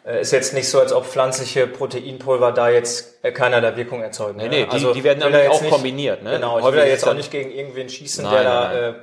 [0.06, 4.02] äh, ist jetzt nicht so, als ob pflanzliche Proteinpulver da jetzt äh, keiner der Wirkung
[4.02, 4.38] erzeugen.
[4.38, 4.50] Nee, ne?
[4.50, 6.24] nee, also, die, die werden dann auch nicht, kombiniert.
[6.24, 6.32] Ne?
[6.32, 8.94] Genau, ich will da jetzt auch nicht gegen irgendwen schießen, nein, der da, äh,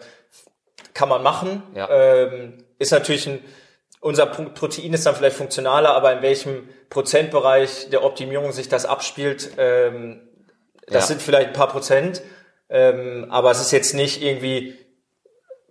[0.94, 1.62] kann man machen.
[1.74, 1.90] Ja.
[1.90, 3.44] Ähm, ist natürlich ein
[4.02, 9.52] unser Protein ist dann vielleicht funktionaler, aber in welchem Prozentbereich der Optimierung sich das abspielt,
[9.58, 10.28] ähm,
[10.88, 11.06] das ja.
[11.08, 12.20] sind vielleicht ein paar Prozent.
[12.68, 14.76] Ähm, aber es ist jetzt nicht irgendwie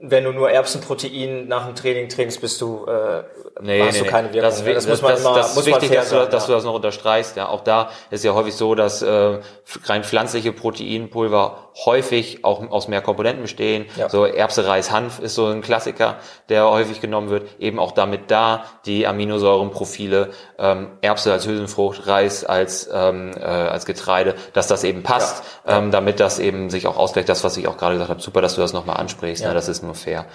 [0.03, 3.23] wenn du nur Erbsenprotein nach dem Training trinkst, bist du, äh,
[3.61, 4.49] nee, hast nee, du keine Wirkung.
[4.49, 6.51] Das, das, das muss man das, immer, das muss ist wichtig, dass, du, dass du
[6.53, 7.37] das noch unterstreichst.
[7.37, 9.39] Ja, auch da ist ja häufig so, dass äh,
[9.85, 13.85] rein pflanzliche Proteinpulver häufig auch aus mehr Komponenten bestehen.
[13.95, 14.09] Ja.
[14.09, 16.17] So Erbse, Reis, Hanf ist so ein Klassiker,
[16.49, 17.47] der häufig genommen wird.
[17.59, 23.85] Eben auch damit da die Aminosäurenprofile, ähm, Erbse als Hülsenfrucht, Reis als ähm, äh, als
[23.85, 25.77] Getreide, dass das eben passt, ja.
[25.77, 27.29] ähm, damit das eben sich auch ausgleicht.
[27.29, 29.43] Das, was ich auch gerade gesagt habe, super, dass du das nochmal ansprichst.
[29.43, 29.49] Ja.
[29.49, 29.53] Ne?
[29.53, 30.25] Das ist nur fair.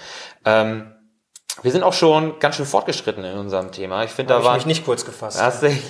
[0.45, 0.93] Ähm,
[1.63, 4.03] wir sind auch schon ganz schön fortgeschritten in unserem Thema.
[4.03, 5.41] Ich finde, da war ich mich nicht kurz gefasst.
[5.41, 5.81] Hast dich,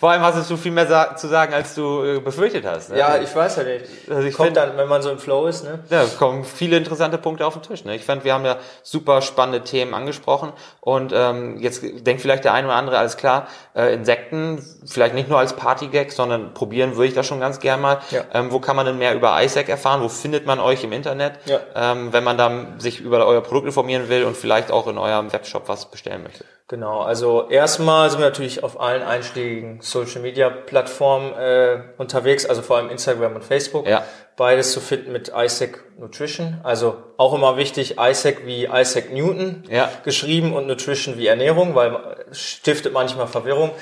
[0.00, 2.90] vor allem hast du viel mehr sa zu sagen, als du äh, befürchtet hast.
[2.90, 2.98] Ne?
[2.98, 3.84] Ja, ich weiß ja nicht.
[4.10, 5.80] Also ich Kommt dann, wenn man so im Flow ist, ne?
[5.90, 7.84] Ja, kommen viele interessante Punkte auf den Tisch.
[7.84, 7.94] Ne?
[7.94, 12.52] Ich fand, wir haben ja super spannende Themen angesprochen und ähm, jetzt denkt vielleicht der
[12.52, 17.08] eine oder andere, alles klar, äh, Insekten, vielleicht nicht nur als Partygag, sondern probieren würde
[17.08, 18.00] ich das schon ganz gern mal.
[18.10, 18.22] Ja.
[18.32, 20.02] Ähm, wo kann man denn mehr über ISAC erfahren?
[20.02, 21.60] Wo findet man euch im Internet, ja.
[21.74, 25.32] ähm, wenn man dann sich über euer Produkt informieren will und vielleicht auch in eurem
[25.32, 26.44] Webshop was bestellen möchte?
[26.68, 32.62] Genau, also erstmal sind wir natürlich auf allen einschlägigen Social Media Plattformen äh, unterwegs, also
[32.62, 33.86] vor allem Instagram und Facebook.
[33.86, 34.04] Ja.
[34.36, 36.60] Beides zu finden mit Isaac Nutrition.
[36.62, 39.90] Also auch immer wichtig, Isaac wie Isaac Newton ja.
[40.04, 41.98] geschrieben und Nutrition wie Ernährung, weil
[42.32, 43.72] stiftet manchmal Verwirrung.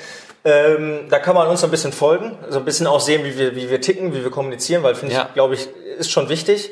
[0.43, 3.55] Ähm, da kann man uns ein bisschen folgen, so ein bisschen auch sehen, wie wir,
[3.55, 5.27] wie wir ticken, wie wir kommunizieren, weil finde ja.
[5.27, 6.71] ich, glaube ich, ist schon wichtig,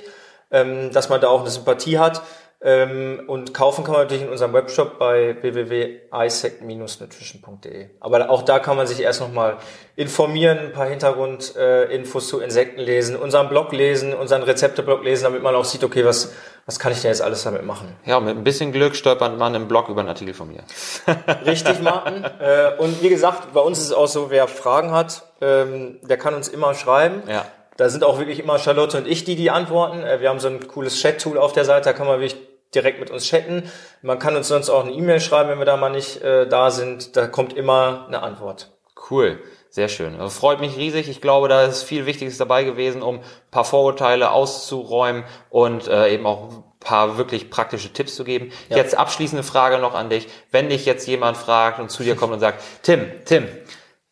[0.51, 2.23] ähm, dass man da auch eine Sympathie hat.
[2.61, 7.87] Ähm, und kaufen kann man natürlich in unserem Webshop bei www.isaac-nutrition.de.
[8.01, 9.55] Aber auch da kann man sich erst nochmal
[9.95, 15.55] informieren, ein paar Hintergrundinfos zu Insekten lesen, unseren Blog lesen, unseren Rezepteblog lesen, damit man
[15.55, 16.33] auch sieht, okay, was,
[16.65, 17.95] was kann ich denn jetzt alles damit machen?
[18.05, 20.65] Ja, mit ein bisschen Glück stolpert man im Blog über einen Artikel von mir.
[21.45, 22.25] Richtig, Martin.
[22.25, 26.17] Äh, und wie gesagt, bei uns ist es auch so, wer Fragen hat, ähm, der
[26.17, 27.23] kann uns immer schreiben.
[27.25, 27.45] Ja.
[27.77, 30.03] Da sind auch wirklich immer Charlotte und ich, die die antworten.
[30.03, 32.99] Äh, wir haben so ein cooles Chat-Tool auf der Seite, da kann man wirklich direkt
[32.99, 33.63] mit uns chatten.
[34.01, 36.71] Man kann uns sonst auch eine E-Mail schreiben, wenn wir da mal nicht äh, da
[36.71, 37.15] sind.
[37.15, 38.71] Da kommt immer eine Antwort.
[39.09, 39.39] Cool.
[39.71, 40.15] Sehr schön.
[40.15, 41.09] Also freut mich riesig.
[41.09, 46.11] Ich glaube, da ist viel Wichtiges dabei gewesen, um ein paar Vorurteile auszuräumen und äh,
[46.11, 48.51] eben auch ein paar wirklich praktische Tipps zu geben.
[48.69, 48.77] Ja.
[48.77, 50.27] Jetzt abschließende Frage noch an dich.
[50.51, 53.47] Wenn dich jetzt jemand fragt und zu dir kommt und sagt, Tim, Tim,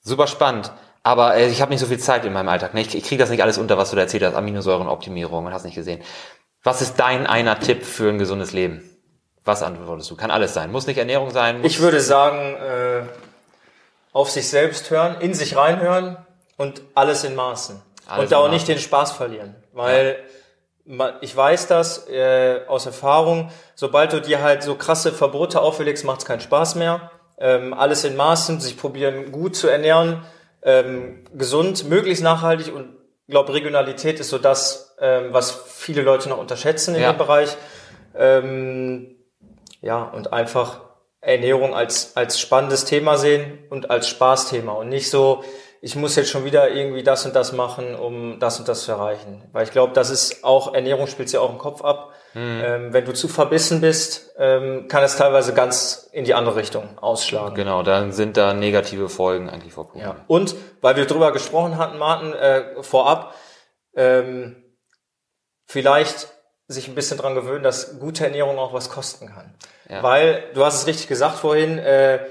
[0.01, 2.75] super spannend, aber äh, ich habe nicht so viel Zeit in meinem Alltag.
[2.75, 2.81] Ne?
[2.81, 5.63] Ich, ich kriege das nicht alles unter, was du da erzählt hast, Aminosäurenoptimierung und hast
[5.63, 6.01] nicht gesehen.
[6.67, 8.83] Was ist dein einer Tipp für ein gesundes Leben?
[9.45, 10.17] Was antwortest du?
[10.17, 10.69] Kann alles sein.
[10.69, 11.63] Muss nicht Ernährung sein.
[11.63, 13.03] ich würde sagen, äh,
[14.11, 16.17] auf sich selbst hören, in sich reinhören
[16.57, 17.81] und alles in Maßen.
[18.05, 19.55] Alles und da auch nicht den Spaß verlieren.
[19.71, 20.17] Weil
[20.85, 21.13] ja.
[21.21, 26.19] ich weiß das äh, aus Erfahrung, sobald du dir halt so krasse Verbote auferlegst, macht
[26.19, 27.11] es keinen Spaß mehr.
[27.37, 30.25] Ähm, alles in Maßen, sich probieren gut zu ernähren,
[30.63, 36.29] ähm, gesund, möglichst nachhaltig und ich glaube, Regionalität ist so das, ähm, was viele Leute
[36.29, 37.13] noch unterschätzen in ja.
[37.13, 37.55] dem Bereich.
[38.15, 39.15] Ähm,
[39.81, 40.81] ja, und einfach
[41.21, 45.43] Ernährung als, als spannendes Thema sehen und als Spaßthema und nicht so,
[45.81, 48.91] ich muss jetzt schon wieder irgendwie das und das machen, um das und das zu
[48.91, 49.43] erreichen.
[49.51, 52.13] Weil ich glaube, das ist auch, Ernährung spielt ja auch im Kopf ab.
[52.33, 52.61] Mhm.
[52.63, 56.97] Ähm, wenn du zu verbissen bist, ähm, kann es teilweise ganz in die andere Richtung
[56.99, 57.55] ausschlagen.
[57.55, 60.07] Genau, dann sind da negative Folgen eigentlich verbunden.
[60.07, 60.15] Ja.
[60.27, 63.33] Und weil wir drüber gesprochen hatten, Martin, äh, vorab,
[63.95, 64.55] ähm,
[65.67, 66.29] vielleicht
[66.67, 69.53] sich ein bisschen dran gewöhnen, dass gute Ernährung auch was kosten kann.
[69.89, 70.03] Ja.
[70.03, 72.25] Weil, du hast es richtig gesagt vorhin, äh,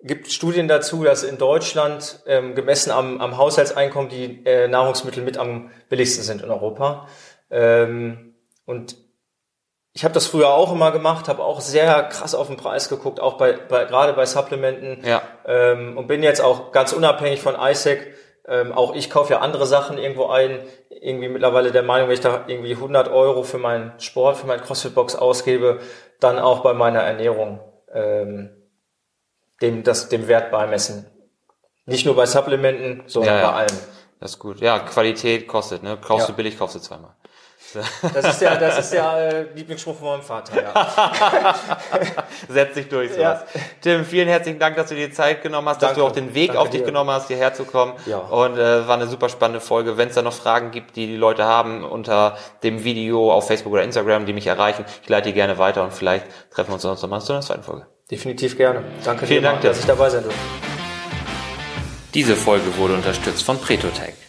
[0.00, 5.38] gibt Studien dazu, dass in Deutschland ähm, gemessen am, am Haushaltseinkommen die äh, Nahrungsmittel mit
[5.38, 7.08] am billigsten sind in Europa.
[7.50, 8.34] Ähm,
[8.66, 8.96] und
[9.94, 13.20] ich habe das früher auch immer gemacht, habe auch sehr krass auf den Preis geguckt,
[13.20, 15.04] auch bei, bei gerade bei Supplementen.
[15.04, 15.22] Ja.
[15.44, 18.14] Ähm, und bin jetzt auch ganz unabhängig von ISEC.
[18.46, 20.60] Ähm, auch ich kaufe ja andere Sachen irgendwo ein.
[20.90, 24.62] Irgendwie mittlerweile der Meinung, wenn ich da irgendwie 100 Euro für meinen Sport, für meine
[24.62, 25.80] CrossFit-Box ausgebe,
[26.20, 27.60] dann auch bei meiner Ernährung
[27.92, 28.50] ähm,
[29.60, 31.06] dem, das, dem Wert beimessen.
[31.86, 33.50] Nicht nur bei Supplementen, sondern ja, ja.
[33.50, 33.78] bei allem.
[34.20, 34.60] Das ist gut.
[34.60, 35.98] Ja, Qualität kostet, ne?
[36.00, 36.32] Kaufst ja.
[36.32, 37.16] du billig, kaufst du zweimal.
[38.14, 41.54] Das ist der, das ist der äh, Lieblingsspruch von meinem Vater, ja.
[42.48, 43.40] Setz dich durch, sowas.
[43.54, 43.60] Ja.
[43.80, 45.94] Tim, vielen herzlichen Dank, dass du dir Zeit genommen hast, Danke.
[45.94, 46.86] dass du auch den Weg Danke auf dich dir.
[46.86, 47.94] genommen hast, hierher zu kommen.
[48.06, 48.18] Ja.
[48.18, 49.96] Und äh, war eine super spannende Folge.
[49.96, 53.72] Wenn es da noch Fragen gibt, die die Leute haben unter dem Video auf Facebook
[53.72, 56.82] oder Instagram, die mich erreichen, ich leite die gerne weiter und vielleicht treffen wir uns
[56.82, 57.86] sonst noch mal zu einer zweiten Folge.
[58.10, 58.84] Definitiv gerne.
[59.04, 60.38] Danke Vielen dir, Dank, dass ich dabei sein durfte.
[62.14, 64.21] Diese Folge wurde unterstützt von Pretotech.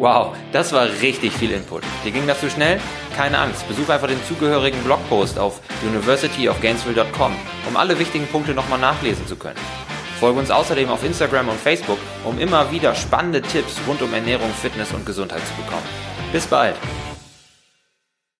[0.00, 1.82] Wow, das war richtig viel Input.
[2.06, 2.80] Dir ging das zu schnell?
[3.18, 7.32] Keine Angst, besuche einfach den zugehörigen Blogpost auf universityofgainesville.com,
[7.68, 9.58] um alle wichtigen Punkte nochmal nachlesen zu können.
[10.18, 14.48] Folge uns außerdem auf Instagram und Facebook, um immer wieder spannende Tipps rund um Ernährung,
[14.62, 15.86] Fitness und Gesundheit zu bekommen.
[16.32, 16.76] Bis bald!